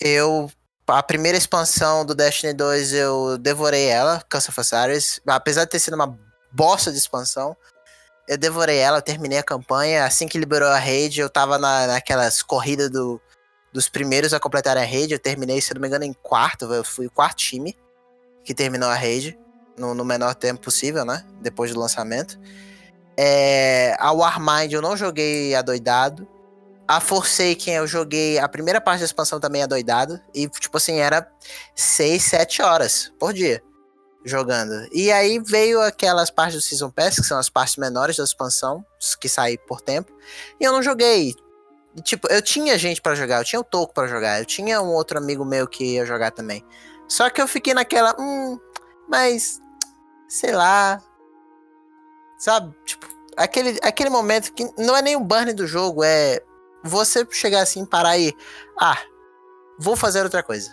Eu. 0.00 0.50
A 0.86 1.02
primeira 1.02 1.38
expansão 1.38 2.04
do 2.04 2.14
Destiny 2.14 2.52
2 2.52 2.92
eu 2.92 3.38
devorei 3.38 3.86
ela, 3.86 4.22
Cancer 4.28 4.50
of 4.50 4.60
Osiris. 4.60 5.20
Apesar 5.26 5.64
de 5.64 5.70
ter 5.70 5.78
sido 5.78 5.94
uma 5.94 6.18
bosta 6.52 6.92
de 6.92 6.98
expansão, 6.98 7.56
eu 8.28 8.36
devorei 8.36 8.78
ela, 8.78 8.98
eu 8.98 9.02
terminei 9.02 9.38
a 9.38 9.42
campanha. 9.42 10.04
Assim 10.04 10.26
que 10.28 10.36
liberou 10.36 10.68
a 10.68 10.78
raid, 10.78 11.20
eu 11.20 11.30
tava 11.30 11.58
na, 11.58 11.86
naquelas 11.86 12.42
corridas 12.42 12.90
do, 12.90 13.20
dos 13.72 13.88
primeiros 13.88 14.34
a 14.34 14.40
completar 14.40 14.76
a 14.76 14.84
raid. 14.84 15.12
Eu 15.12 15.18
terminei, 15.18 15.60
se 15.60 15.72
não 15.72 15.80
me 15.80 15.88
engano, 15.88 16.04
em 16.04 16.12
quarto. 16.12 16.66
Eu 16.74 16.84
fui 16.84 17.06
o 17.06 17.10
quarto 17.10 17.38
time 17.38 17.74
que 18.44 18.54
terminou 18.54 18.88
a 18.88 18.94
raid 18.94 19.38
no, 19.76 19.94
no, 19.94 20.04
menor 20.04 20.34
tempo 20.34 20.60
possível, 20.60 21.04
né? 21.04 21.24
Depois 21.40 21.72
do 21.72 21.80
lançamento. 21.80 22.38
É, 23.16 23.96
a 23.98 24.12
Warmind 24.12 24.72
eu 24.72 24.82
não 24.82 24.96
joguei 24.96 25.54
adoidado. 25.54 26.28
A 26.86 27.00
Forsaken 27.00 27.74
eu 27.74 27.86
joguei 27.86 28.38
a 28.38 28.48
primeira 28.48 28.80
parte 28.80 29.00
da 29.00 29.06
expansão 29.06 29.40
também 29.40 29.62
adoidado. 29.62 30.20
E, 30.34 30.48
tipo 30.48 30.76
assim, 30.76 30.98
era 30.98 31.26
6, 31.74 32.22
7 32.22 32.62
horas 32.62 33.12
por 33.18 33.32
dia 33.32 33.62
jogando. 34.24 34.88
E 34.90 35.12
aí 35.12 35.38
veio 35.38 35.80
aquelas 35.82 36.30
partes 36.30 36.56
do 36.56 36.62
Season 36.62 36.90
Pass, 36.90 37.16
que 37.16 37.26
são 37.26 37.38
as 37.38 37.50
partes 37.50 37.76
menores 37.76 38.16
da 38.16 38.24
expansão, 38.24 38.84
que 39.20 39.28
saem 39.28 39.58
por 39.68 39.80
tempo. 39.80 40.10
E 40.58 40.64
eu 40.64 40.72
não 40.72 40.82
joguei. 40.82 41.34
Tipo, 42.02 42.26
eu 42.28 42.42
tinha 42.42 42.76
gente 42.76 43.00
para 43.00 43.14
jogar, 43.14 43.38
eu 43.38 43.44
tinha 43.44 43.60
o 43.60 43.64
Toco 43.64 43.94
para 43.94 44.08
jogar, 44.08 44.40
eu 44.40 44.44
tinha 44.44 44.82
um 44.82 44.88
outro 44.88 45.16
amigo 45.16 45.44
meu 45.44 45.66
que 45.68 45.94
ia 45.94 46.04
jogar 46.06 46.32
também. 46.32 46.64
Só 47.08 47.30
que 47.30 47.40
eu 47.40 47.48
fiquei 47.48 47.74
naquela, 47.74 48.14
hum, 48.18 48.58
mas 49.08 49.60
sei 50.28 50.52
lá. 50.52 51.00
Sabe? 52.38 52.74
Tipo, 52.84 53.06
aquele, 53.36 53.78
aquele 53.82 54.10
momento 54.10 54.52
que 54.52 54.64
não 54.76 54.96
é 54.96 55.02
nem 55.02 55.16
o 55.16 55.20
burn 55.20 55.52
do 55.52 55.66
jogo, 55.66 56.02
é 56.04 56.40
você 56.82 57.26
chegar 57.30 57.60
assim, 57.60 57.84
parar 57.84 58.18
e. 58.18 58.34
Ah, 58.80 58.98
vou 59.78 59.96
fazer 59.96 60.22
outra 60.22 60.42
coisa. 60.42 60.70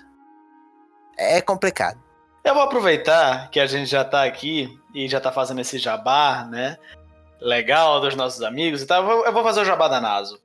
É 1.18 1.42
complicado. 1.42 2.02
Eu 2.44 2.56
vou 2.56 2.64
aproveitar 2.64 3.50
que 3.52 3.60
a 3.60 3.68
gente 3.68 3.90
já 3.90 4.04
tá 4.04 4.24
aqui 4.24 4.76
e 4.96 5.08
já 5.08 5.22
tá 5.22 5.32
fazendo 5.32 5.62
esse 5.62 5.78
jabá, 5.78 6.48
né? 6.50 6.78
Legal 7.40 8.00
dos 8.02 8.16
nossos 8.16 8.42
amigos 8.42 8.82
e 8.82 8.86
tal. 8.86 9.26
Eu 9.26 9.32
vou 9.32 9.44
fazer 9.44 9.62
o 9.62 9.66
jabá 9.66 9.88
da 9.88 10.02
Naso. 10.02 10.42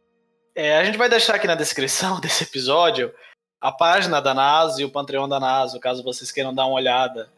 É, 0.55 0.79
a 0.79 0.85
gente 0.85 0.99
vai 0.99 1.09
deixar 1.09 1.35
aqui 1.35 1.47
na 1.47 1.55
descrição 1.55 2.19
desse 2.21 2.45
episódio 2.45 3.13
a 3.61 3.73
página 3.73 4.21
da 4.21 4.35
NASA 4.35 4.81
e 4.81 4.85
o 4.85 4.91
Patreon 4.91 5.29
da 5.29 5.41
NASA, 5.41 5.79
caso 5.79 6.03
vocês 6.03 6.31
queiram 6.31 6.55
dar 6.55 6.67
uma 6.67 6.75
olhada, 6.77 7.29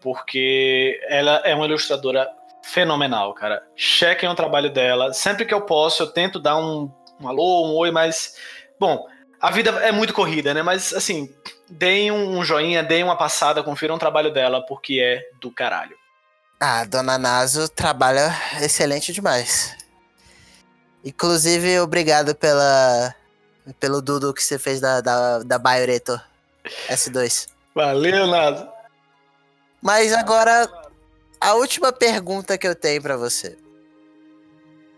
porque 0.00 1.00
ela 1.08 1.42
é 1.44 1.54
uma 1.54 1.66
ilustradora 1.66 2.30
fenomenal, 2.62 3.34
cara. 3.34 3.62
Chequem 3.76 4.28
o 4.28 4.34
trabalho 4.34 4.70
dela. 4.70 5.12
Sempre 5.12 5.44
que 5.44 5.54
eu 5.54 5.62
posso, 5.62 6.02
eu 6.02 6.06
tento 6.06 6.38
dar 6.38 6.56
um, 6.56 6.90
um 7.20 7.28
alô, 7.28 7.66
um 7.66 7.76
oi, 7.76 7.90
mas. 7.90 8.36
Bom, 8.78 9.06
a 9.40 9.50
vida 9.50 9.70
é 9.82 9.92
muito 9.92 10.14
corrida, 10.14 10.54
né? 10.54 10.62
Mas, 10.62 10.92
assim, 10.92 11.32
deem 11.68 12.10
um 12.10 12.42
joinha, 12.44 12.82
deem 12.82 13.04
uma 13.04 13.16
passada, 13.16 13.62
confiram 13.62 13.96
o 13.96 13.98
trabalho 13.98 14.32
dela, 14.32 14.64
porque 14.64 15.00
é 15.00 15.22
do 15.40 15.50
caralho. 15.50 15.96
Ah, 16.60 16.84
Dona 16.84 17.18
Naso 17.18 17.68
trabalha 17.68 18.34
excelente 18.62 19.12
demais. 19.12 19.76
Inclusive, 21.04 21.78
obrigado 21.80 22.34
pela 22.34 23.14
pelo 23.80 24.02
Dudu 24.02 24.34
que 24.34 24.42
você 24.42 24.58
fez 24.58 24.80
da, 24.80 25.00
da, 25.00 25.38
da 25.38 25.58
Bioreto 25.58 26.20
S2. 26.88 27.48
Valeu, 27.74 28.26
Nado. 28.26 28.68
Mas 29.80 30.12
agora, 30.12 30.68
a 31.40 31.54
última 31.54 31.92
pergunta 31.92 32.56
que 32.56 32.66
eu 32.66 32.74
tenho 32.74 33.02
para 33.02 33.16
você. 33.16 33.56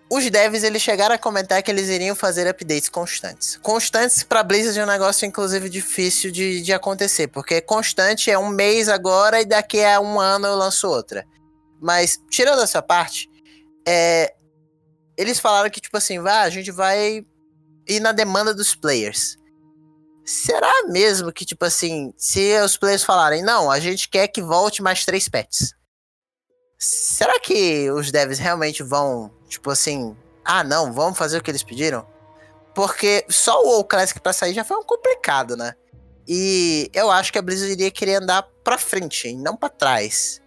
Os 0.08 0.30
devs 0.30 0.62
eles 0.62 0.80
chegaram 0.80 1.16
a 1.16 1.18
comentar 1.18 1.60
que 1.62 1.70
eles 1.70 1.88
iriam 1.88 2.14
fazer 2.14 2.46
updates 2.46 2.88
constantes. 2.88 3.56
Constantes 3.56 4.22
para 4.22 4.44
Blizzard 4.44 4.78
é 4.78 4.84
um 4.84 4.86
negócio 4.86 5.26
inclusive 5.26 5.68
difícil 5.68 6.30
de, 6.30 6.62
de 6.62 6.72
acontecer, 6.72 7.26
porque 7.26 7.60
constante 7.60 8.30
é 8.30 8.38
um 8.38 8.48
mês 8.48 8.88
agora 8.88 9.40
e 9.40 9.44
daqui 9.44 9.82
a 9.82 10.00
um 10.00 10.20
ano 10.20 10.46
eu 10.46 10.54
lanço 10.54 10.88
outra. 10.88 11.26
Mas 11.80 12.20
tirando 12.30 12.62
essa 12.62 12.80
parte, 12.80 13.28
é, 13.86 14.32
eles 15.16 15.40
falaram 15.40 15.68
que 15.68 15.80
tipo 15.80 15.96
assim, 15.96 16.20
vá, 16.20 16.42
a 16.42 16.50
gente 16.50 16.70
vai 16.70 17.26
e 17.88 18.00
na 18.00 18.12
demanda 18.12 18.54
dos 18.54 18.74
players. 18.74 19.36
Será 20.24 20.88
mesmo 20.88 21.32
que, 21.32 21.44
tipo 21.44 21.64
assim, 21.64 22.12
se 22.16 22.58
os 22.60 22.76
players 22.76 23.04
falarem, 23.04 23.42
não, 23.42 23.70
a 23.70 23.78
gente 23.78 24.08
quer 24.08 24.26
que 24.28 24.42
volte 24.42 24.82
mais 24.82 25.04
três 25.04 25.28
pets. 25.28 25.72
Será 26.78 27.38
que 27.38 27.90
os 27.90 28.10
devs 28.10 28.38
realmente 28.38 28.82
vão, 28.82 29.30
tipo 29.48 29.70
assim, 29.70 30.16
ah, 30.44 30.64
não, 30.64 30.92
vamos 30.92 31.16
fazer 31.16 31.38
o 31.38 31.42
que 31.42 31.50
eles 31.50 31.62
pediram? 31.62 32.06
Porque 32.74 33.24
só 33.28 33.62
o 33.62 33.68
WoW 33.68 33.84
Classic 33.84 34.20
pra 34.20 34.32
sair 34.32 34.52
já 34.52 34.64
foi 34.64 34.76
um 34.76 34.82
complicado, 34.82 35.56
né? 35.56 35.74
E 36.28 36.90
eu 36.92 37.10
acho 37.10 37.32
que 37.32 37.38
a 37.38 37.42
Blizzard 37.42 37.72
iria 37.72 37.90
querer 37.90 38.16
andar 38.16 38.42
pra 38.64 38.76
frente, 38.76 39.34
não 39.34 39.56
pra 39.56 39.68
trás. 39.68 40.42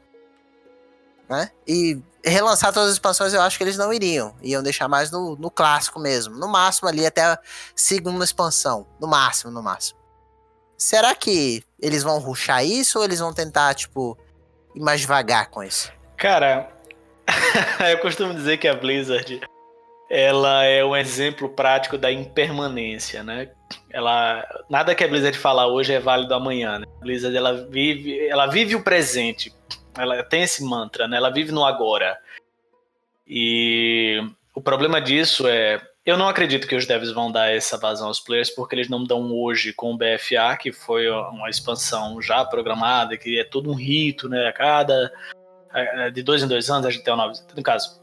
Né? 1.29 1.51
E 1.67 2.01
relançar 2.23 2.73
todas 2.73 2.89
as 2.89 2.95
expansões 2.95 3.33
eu 3.33 3.41
acho 3.41 3.57
que 3.57 3.63
eles 3.63 3.77
não 3.77 3.93
iriam. 3.93 4.33
Iam 4.41 4.63
deixar 4.63 4.87
mais 4.87 5.11
no, 5.11 5.35
no 5.35 5.51
clássico 5.51 5.99
mesmo. 5.99 6.35
No 6.35 6.47
máximo 6.47 6.89
ali 6.89 7.05
até 7.05 7.21
a 7.21 7.39
segunda 7.75 8.25
expansão. 8.25 8.87
No 8.99 9.07
máximo, 9.07 9.51
no 9.51 9.61
máximo. 9.61 9.99
Será 10.77 11.13
que 11.13 11.63
eles 11.79 12.03
vão 12.03 12.19
ruxar 12.19 12.65
isso 12.65 12.97
ou 12.99 13.05
eles 13.05 13.19
vão 13.19 13.33
tentar, 13.33 13.73
tipo, 13.75 14.17
ir 14.73 14.79
mais 14.79 15.01
devagar 15.01 15.49
com 15.49 15.63
isso? 15.63 15.91
Cara, 16.17 16.71
eu 17.91 17.99
costumo 17.99 18.33
dizer 18.33 18.57
que 18.57 18.67
a 18.67 18.73
Blizzard 18.73 19.41
ela 20.09 20.63
é 20.63 20.83
um 20.83 20.95
exemplo 20.95 21.49
prático 21.49 21.95
da 21.97 22.11
impermanência, 22.11 23.21
né? 23.21 23.51
Ela 23.91 24.43
nada 24.67 24.95
que 24.95 25.03
a 25.03 25.07
Blizzard 25.07 25.37
falar 25.37 25.67
hoje 25.67 25.93
é 25.93 25.99
válido 25.99 26.33
amanhã. 26.33 26.79
Né? 26.79 26.87
A 26.97 27.01
Blizzard 27.01 27.35
ela 27.37 27.67
vive, 27.69 28.27
ela 28.27 28.47
vive 28.47 28.75
o 28.75 28.81
presente 28.81 29.53
ela 29.99 30.23
tem 30.23 30.43
esse 30.43 30.63
mantra, 30.63 31.07
né? 31.07 31.17
Ela 31.17 31.29
vive 31.29 31.51
no 31.51 31.65
agora. 31.65 32.17
E 33.27 34.19
o 34.55 34.62
problema 34.62 34.99
disso 34.99 35.47
é. 35.47 35.81
Eu 36.05 36.17
não 36.17 36.27
acredito 36.27 36.67
que 36.67 36.75
os 36.75 36.88
devs 36.88 37.12
vão 37.12 37.31
dar 37.31 37.51
essa 37.51 37.77
vazão 37.77 38.07
aos 38.07 38.19
players, 38.19 38.49
porque 38.49 38.73
eles 38.73 38.89
não 38.89 39.03
dão 39.03 39.31
hoje 39.31 39.71
com 39.73 39.93
o 39.93 39.97
BFA, 39.97 40.57
que 40.59 40.71
foi 40.71 41.07
uma 41.07 41.49
expansão 41.49 42.19
já 42.19 42.43
programada, 42.43 43.15
que 43.15 43.39
é 43.39 43.43
todo 43.43 43.69
um 43.69 43.75
rito, 43.75 44.27
né? 44.27 44.47
A 44.47 44.53
cada. 44.53 45.12
De 46.12 46.23
dois 46.23 46.41
em 46.41 46.47
dois 46.47 46.67
anos 46.69 46.88
a 46.88 46.89
gente 46.89 47.03
tem 47.03 47.13
um 47.13 47.17
novo. 47.17 47.33
No 47.55 47.62
caso, 47.62 48.01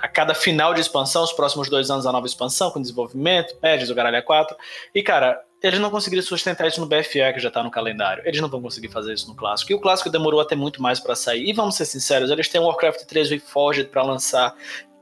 a, 0.00 0.08
cada 0.08 0.34
final 0.34 0.72
de 0.72 0.80
expansão, 0.80 1.22
os 1.22 1.32
próximos 1.32 1.68
dois 1.68 1.90
anos 1.90 2.06
a 2.06 2.12
nova 2.12 2.26
expansão, 2.26 2.70
com 2.70 2.80
desenvolvimento, 2.80 3.56
patches, 3.56 3.90
o 3.90 3.94
Garalha 3.94 4.22
4. 4.22 4.56
E, 4.94 5.02
cara, 5.02 5.42
eles 5.62 5.80
não 5.80 5.90
conseguiram 5.90 6.22
sustentar 6.22 6.68
isso 6.68 6.80
no 6.80 6.86
BFA, 6.86 7.32
que 7.32 7.40
já 7.40 7.50
tá 7.50 7.62
no 7.62 7.70
calendário. 7.70 8.22
Eles 8.24 8.40
não 8.40 8.48
vão 8.48 8.62
conseguir 8.62 8.88
fazer 8.88 9.12
isso 9.12 9.28
no 9.28 9.34
clássico. 9.34 9.72
E 9.72 9.74
o 9.74 9.80
clássico 9.80 10.08
demorou 10.08 10.40
até 10.40 10.54
muito 10.54 10.80
mais 10.80 11.00
para 11.00 11.16
sair. 11.16 11.48
E 11.48 11.52
vamos 11.52 11.74
ser 11.74 11.84
sinceros, 11.84 12.30
eles 12.30 12.48
têm 12.48 12.60
o 12.60 12.64
Warcraft 12.64 13.02
3 13.04 13.30
Reforged 13.30 13.90
para 13.90 14.02
lançar, 14.02 14.54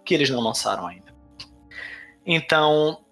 que 0.05 0.15
eles 0.15 0.31
não 0.31 0.41
lançaram 0.41 0.87
ainda. 0.87 1.15
Então, 2.25 3.05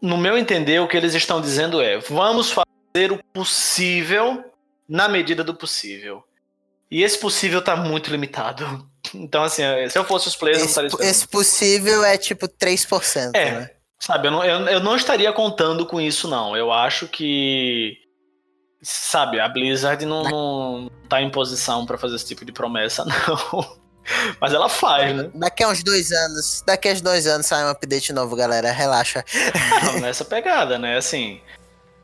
no 0.00 0.18
meu 0.18 0.36
entender, 0.36 0.80
o 0.80 0.86
que 0.86 0.96
eles 0.96 1.14
estão 1.14 1.40
dizendo 1.40 1.80
é: 1.80 1.98
vamos 1.98 2.50
fazer 2.50 3.12
o 3.12 3.22
possível 3.32 4.44
na 4.88 5.08
medida 5.08 5.42
do 5.42 5.54
possível. 5.54 6.22
E 6.90 7.02
esse 7.02 7.18
possível 7.18 7.62
tá 7.62 7.76
muito 7.76 8.10
limitado. 8.10 8.88
Então, 9.12 9.42
assim, 9.42 9.62
se 9.88 9.98
eu 9.98 10.04
fosse 10.04 10.28
os 10.28 10.36
players, 10.36 10.62
esse, 10.62 10.76
não 10.76 10.86
estaria 10.86 11.10
Esse 11.10 11.26
possível 11.26 12.04
é 12.04 12.16
tipo 12.16 12.46
3%, 12.46 13.30
é, 13.34 13.50
né? 13.50 13.70
Sabe, 14.00 14.28
eu 14.28 14.30
não, 14.32 14.42
eu, 14.42 14.58
eu 14.66 14.80
não 14.80 14.96
estaria 14.96 15.30
contando 15.30 15.84
com 15.84 16.00
isso, 16.00 16.26
não. 16.26 16.56
Eu 16.56 16.72
acho 16.72 17.06
que. 17.06 17.98
Sabe, 18.82 19.38
a 19.38 19.46
Blizzard 19.46 20.06
não, 20.06 20.22
não 20.22 20.90
tá 21.06 21.20
em 21.20 21.30
posição 21.30 21.84
para 21.84 21.98
fazer 21.98 22.16
esse 22.16 22.26
tipo 22.26 22.44
de 22.46 22.50
promessa, 22.50 23.04
não. 23.04 23.78
Mas 24.40 24.54
ela 24.54 24.70
faz, 24.70 25.14
né? 25.14 25.30
Daqui 25.34 25.62
a 25.62 25.68
uns 25.68 25.84
dois 25.84 26.10
anos, 26.10 26.62
daqui 26.66 26.88
a 26.88 26.92
uns 26.92 27.02
dois 27.02 27.26
anos 27.26 27.44
sai 27.44 27.62
um 27.62 27.68
update 27.68 28.10
novo, 28.14 28.34
galera. 28.34 28.72
Relaxa. 28.72 29.22
Não, 29.84 30.00
nessa 30.00 30.24
pegada, 30.24 30.78
né? 30.78 30.96
Assim, 30.96 31.42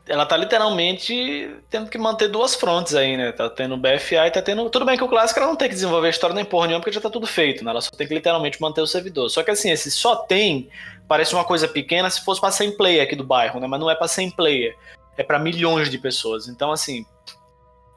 ela 0.07 0.25
tá 0.25 0.37
literalmente 0.37 1.55
tendo 1.69 1.89
que 1.89 1.97
manter 1.97 2.27
duas 2.27 2.55
frontes 2.55 2.95
aí, 2.95 3.17
né? 3.17 3.31
Tá 3.31 3.49
tendo 3.49 3.77
BFA 3.77 4.27
e 4.27 4.31
tá 4.31 4.41
tendo. 4.41 4.69
Tudo 4.69 4.85
bem 4.85 4.97
que 4.97 5.03
o 5.03 5.07
clássico 5.07 5.39
ela 5.39 5.49
não 5.49 5.55
tem 5.55 5.67
que 5.67 5.75
desenvolver 5.75 6.07
a 6.07 6.09
história 6.09 6.35
nem 6.35 6.45
porra 6.45 6.67
nenhuma, 6.67 6.81
porque 6.81 6.93
já 6.93 7.01
tá 7.01 7.09
tudo 7.09 7.27
feito, 7.27 7.63
né? 7.63 7.71
Ela 7.71 7.81
só 7.81 7.91
tem 7.91 8.07
que 8.07 8.13
literalmente 8.13 8.61
manter 8.61 8.81
o 8.81 8.87
servidor. 8.87 9.29
Só 9.29 9.43
que 9.43 9.51
assim, 9.51 9.69
esse 9.69 9.91
só 9.91 10.15
tem, 10.15 10.69
parece 11.07 11.33
uma 11.33 11.43
coisa 11.43 11.67
pequena 11.67 12.09
se 12.09 12.23
fosse 12.23 12.39
pra 12.39 12.51
100 12.51 12.77
player 12.77 13.03
aqui 13.03 13.15
do 13.15 13.23
bairro, 13.23 13.59
né? 13.59 13.67
Mas 13.67 13.79
não 13.79 13.89
é 13.89 13.95
pra 13.95 14.07
100 14.07 14.31
player. 14.31 14.75
É 15.17 15.23
para 15.23 15.39
milhões 15.39 15.89
de 15.89 15.97
pessoas. 15.97 16.47
Então, 16.47 16.71
assim, 16.71 17.05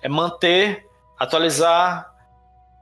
é 0.02 0.08
manter, 0.08 0.86
atualizar 1.18 2.10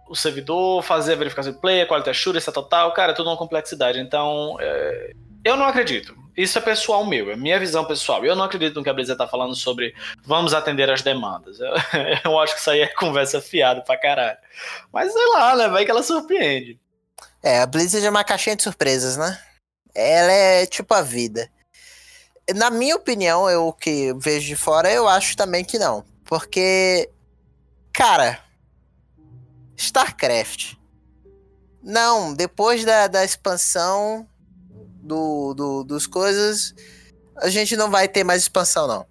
o 0.09 0.15
servidor, 0.15 0.83
fazer 0.83 1.13
a 1.13 1.17
verificação 1.17 1.53
de 1.53 1.59
player, 1.59 1.87
quality 1.87 2.11
assurance, 2.11 2.51
total. 2.51 2.93
Cara, 2.95 3.13
é 3.13 3.15
tudo 3.15 3.29
uma 3.29 3.37
complexidade. 3.37 3.99
Então, 3.99 4.57
é... 4.61 5.13
eu 5.45 5.57
não 5.57 5.67
acredito. 5.67 6.15
Isso 6.39 6.57
é 6.57 6.61
pessoal 6.61 7.05
meu, 7.05 7.33
é 7.33 7.37
minha 7.37 7.59
visão 7.59 7.85
pessoal. 7.85 8.25
Eu 8.25 8.37
não 8.37 8.45
acredito 8.45 8.77
no 8.77 8.85
que 8.85 8.89
a 8.89 8.95
Blizzard 8.95 9.19
tá 9.19 9.27
falando 9.27 9.57
sobre 9.57 9.93
vamos 10.25 10.55
atender 10.55 10.89
as 10.89 11.03
demandas. 11.03 11.59
Eu, 11.59 11.75
eu 12.25 12.39
acho 12.39 12.55
que 12.55 12.61
isso 12.61 12.71
aí 12.71 12.81
é 12.81 12.87
conversa 12.87 13.41
fiada 13.41 13.81
pra 13.81 13.99
caralho. 13.99 14.39
Mas 14.93 15.13
sei 15.13 15.27
lá, 15.27 15.57
né? 15.57 15.67
Vai 15.67 15.85
que 15.85 15.91
ela 15.91 16.01
surpreende. 16.01 16.79
É, 17.43 17.61
a 17.61 17.67
Blizzard 17.67 18.07
é 18.07 18.09
uma 18.09 18.23
caixinha 18.23 18.55
de 18.55 18.63
surpresas, 18.63 19.17
né? 19.17 19.37
Ela 19.93 20.31
é 20.31 20.65
tipo 20.65 20.95
a 20.95 21.03
vida. 21.03 21.51
Na 22.55 22.71
minha 22.71 22.95
opinião, 22.95 23.51
eu 23.51 23.73
que 23.73 24.15
vejo 24.15 24.47
de 24.47 24.55
fora, 24.55 24.93
eu 24.93 25.09
acho 25.09 25.37
também 25.37 25.65
que 25.65 25.77
não. 25.77 26.05
Porque, 26.25 27.11
cara, 27.93 28.39
StarCraft. 29.77 30.75
Não, 31.83 32.33
depois 32.33 32.85
da, 32.85 33.09
da 33.09 33.25
expansão, 33.25 34.25
do, 35.09 35.55
do, 35.55 35.85
dos 35.85 36.07
coisas, 36.07 36.75
a 37.39 37.49
gente 37.49 37.77
não 37.77 37.91
vai 37.91 38.07
ter 38.07 38.23
mais 38.23 38.43
expansão, 38.43 38.87
não. 38.87 39.07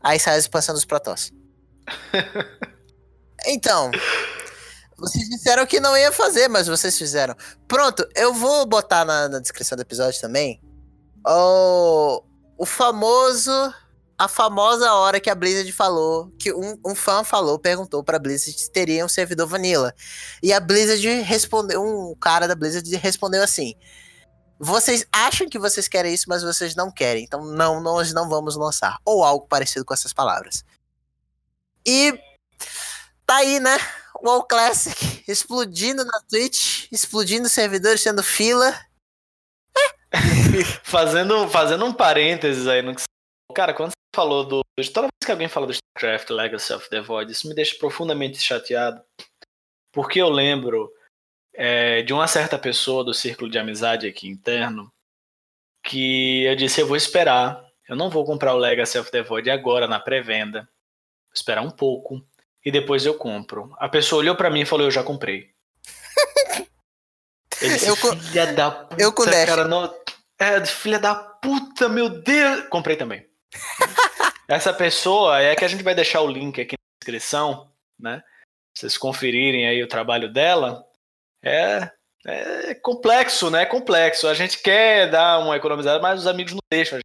Aí 0.00 0.18
sai 0.18 0.36
a 0.36 0.38
expansão 0.38 0.74
dos 0.74 0.84
Protoss. 0.84 1.32
então, 3.46 3.90
vocês 4.96 5.28
disseram 5.28 5.66
que 5.66 5.80
não 5.80 5.96
ia 5.96 6.10
fazer, 6.10 6.48
mas 6.48 6.66
vocês 6.66 6.96
fizeram. 6.96 7.34
Pronto, 7.66 8.08
eu 8.14 8.32
vou 8.32 8.64
botar 8.66 9.04
na, 9.04 9.28
na 9.28 9.38
descrição 9.38 9.76
do 9.76 9.82
episódio 9.82 10.20
também 10.20 10.60
o, 11.26 12.22
o 12.56 12.66
famoso. 12.66 13.52
A 14.20 14.26
famosa 14.26 14.92
hora 14.94 15.20
que 15.20 15.30
a 15.30 15.34
Blizzard 15.34 15.70
falou, 15.70 16.32
que 16.40 16.52
um, 16.52 16.76
um 16.84 16.92
fã 16.92 17.22
falou, 17.22 17.56
perguntou 17.56 18.02
pra 18.02 18.18
Blizzard 18.18 18.60
se 18.60 18.68
teria 18.68 19.04
um 19.04 19.08
servidor 19.08 19.46
vanilla. 19.46 19.94
E 20.42 20.52
a 20.52 20.58
Blizzard 20.58 21.06
respondeu, 21.20 21.80
um 21.80 22.16
cara 22.16 22.48
da 22.48 22.56
Blizzard 22.56 22.96
respondeu 22.96 23.40
assim: 23.44 23.76
vocês 24.58 25.06
acham 25.12 25.48
que 25.48 25.58
vocês 25.58 25.86
querem 25.86 26.12
isso, 26.12 26.26
mas 26.28 26.42
vocês 26.42 26.74
não 26.74 26.90
querem. 26.90 27.24
Então, 27.24 27.44
não, 27.44 27.80
nós 27.80 28.12
não 28.12 28.28
vamos 28.28 28.56
lançar. 28.56 28.98
Ou 29.04 29.22
algo 29.22 29.46
parecido 29.46 29.84
com 29.84 29.94
essas 29.94 30.12
palavras. 30.12 30.64
E 31.86 32.12
tá 33.24 33.36
aí, 33.36 33.60
né? 33.60 33.76
All 34.14 34.44
Classic 34.44 35.22
explodindo 35.28 36.04
na 36.04 36.20
Twitch, 36.28 36.88
explodindo 36.90 37.48
servidores, 37.48 38.00
sendo 38.00 38.22
fila. 38.22 38.74
fazendo, 40.82 41.48
fazendo 41.48 41.84
um 41.84 41.92
parênteses 41.92 42.66
aí 42.66 42.82
no 42.82 42.96
que 42.96 43.02
Cara, 43.54 43.72
quando 43.72 43.90
você 43.90 44.14
falou 44.14 44.44
do. 44.44 44.60
Toda 44.92 45.08
vez 45.08 45.24
que 45.24 45.30
alguém 45.30 45.48
fala 45.48 45.66
do 45.66 45.72
StarCraft 45.72 46.30
Legacy 46.30 46.72
of 46.72 46.88
the 46.90 47.00
Void, 47.00 47.32
isso 47.32 47.48
me 47.48 47.54
deixa 47.54 47.76
profundamente 47.78 48.38
chateado. 48.40 49.02
Porque 49.92 50.20
eu 50.20 50.28
lembro 50.28 50.92
é, 51.60 52.02
de 52.02 52.12
uma 52.12 52.28
certa 52.28 52.56
pessoa 52.56 53.02
do 53.02 53.12
círculo 53.12 53.50
de 53.50 53.58
amizade 53.58 54.06
aqui 54.06 54.28
interno 54.28 54.92
que 55.82 56.44
eu 56.44 56.54
disse: 56.54 56.80
eu 56.80 56.86
vou 56.86 56.96
esperar, 56.96 57.60
eu 57.88 57.96
não 57.96 58.08
vou 58.08 58.24
comprar 58.24 58.54
o 58.54 58.58
Legacy 58.58 58.96
of 58.96 59.10
the 59.10 59.22
Void 59.22 59.50
agora 59.50 59.88
na 59.88 59.98
pré-venda, 59.98 60.60
vou 60.60 61.34
esperar 61.34 61.62
um 61.62 61.70
pouco 61.70 62.24
e 62.64 62.70
depois 62.70 63.04
eu 63.04 63.14
compro. 63.14 63.74
A 63.78 63.88
pessoa 63.88 64.20
olhou 64.20 64.36
para 64.36 64.50
mim 64.50 64.60
e 64.60 64.66
falou: 64.66 64.86
eu 64.86 64.90
já 64.90 65.02
comprei. 65.02 65.50
Disse, 67.60 67.88
eu 67.88 67.96
filha 67.96 68.52
da 68.52 68.70
puta, 68.70 69.02
eu 69.02 69.12
com 69.12 69.24
cara, 69.24 69.66
não... 69.66 69.92
É, 70.38 70.64
filha 70.64 71.00
da 71.00 71.16
puta, 71.16 71.88
meu 71.88 72.08
Deus! 72.08 72.68
Comprei 72.68 72.94
também. 72.94 73.26
Essa 74.46 74.72
pessoa 74.72 75.40
é 75.40 75.56
que 75.56 75.64
a 75.64 75.68
gente 75.68 75.82
vai 75.82 75.94
deixar 75.94 76.20
o 76.20 76.30
link 76.30 76.60
aqui 76.60 76.76
na 76.76 77.00
descrição, 77.00 77.72
né? 77.98 78.22
Vocês 78.72 78.96
conferirem 78.96 79.66
aí 79.66 79.82
o 79.82 79.88
trabalho 79.88 80.32
dela 80.32 80.87
é, 81.42 81.90
é 82.26 82.74
complexo, 82.74 83.50
né? 83.50 83.62
É 83.62 83.66
complexo. 83.66 84.26
A 84.28 84.34
gente 84.34 84.58
quer 84.58 85.10
dar 85.10 85.38
uma 85.38 85.56
economizada, 85.56 86.00
mas 86.00 86.20
os 86.20 86.26
amigos 86.26 86.52
não 86.52 86.60
deixam 86.70 86.98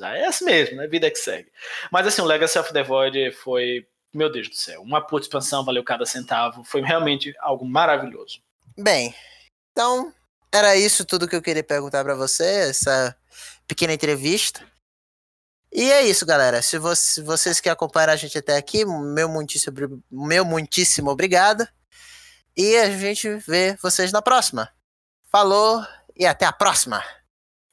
É 0.00 0.26
assim 0.26 0.44
mesmo, 0.44 0.76
né? 0.76 0.86
Vida 0.86 1.10
que 1.10 1.18
segue. 1.18 1.50
Mas 1.90 2.06
assim, 2.06 2.22
o 2.22 2.26
Legacy 2.26 2.58
of 2.58 2.72
the 2.72 2.82
Void 2.82 3.32
foi, 3.32 3.86
meu 4.14 4.30
Deus 4.30 4.48
do 4.48 4.54
céu, 4.54 4.82
uma 4.82 5.04
puta 5.04 5.26
expansão, 5.26 5.64
valeu 5.64 5.84
cada 5.84 6.06
centavo. 6.06 6.64
Foi 6.64 6.80
realmente 6.80 7.34
algo 7.40 7.64
maravilhoso. 7.64 8.40
Bem, 8.78 9.14
então 9.72 10.12
era 10.52 10.76
isso 10.76 11.04
tudo 11.04 11.28
que 11.28 11.36
eu 11.36 11.42
queria 11.42 11.62
perguntar 11.62 12.02
para 12.02 12.14
você, 12.14 12.44
essa 12.70 13.16
pequena 13.68 13.92
entrevista. 13.92 14.64
E 15.72 15.90
é 15.92 16.04
isso, 16.04 16.26
galera. 16.26 16.60
Se 16.62 16.78
você, 16.78 17.22
vocês 17.22 17.60
que 17.60 17.68
acompanharam 17.68 18.12
a 18.12 18.16
gente 18.16 18.36
até 18.36 18.56
aqui, 18.56 18.84
meu 18.84 19.28
muitíssimo, 19.28 20.02
meu 20.10 20.44
muitíssimo 20.44 21.10
obrigado. 21.10 21.66
E 22.62 22.76
a 22.76 22.90
gente 22.90 23.36
vê 23.36 23.74
vocês 23.82 24.12
na 24.12 24.20
próxima. 24.20 24.70
Falou 25.32 25.82
e 26.14 26.26
até 26.26 26.44
a 26.44 26.52
próxima. 26.52 27.02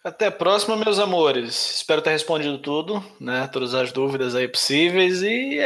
Até 0.01 0.27
a 0.27 0.31
próxima, 0.31 0.77
meus 0.77 0.97
amores. 0.97 1.75
Espero 1.75 2.01
ter 2.01 2.11
respondido 2.11 2.57
tudo, 2.57 3.03
né? 3.19 3.49
Todas 3.49 3.73
as 3.73 3.91
dúvidas 3.91 4.33
aí 4.33 4.47
possíveis. 4.47 5.21
E 5.21 5.65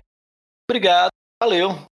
obrigado. 0.68 1.12
Valeu. 1.40 1.91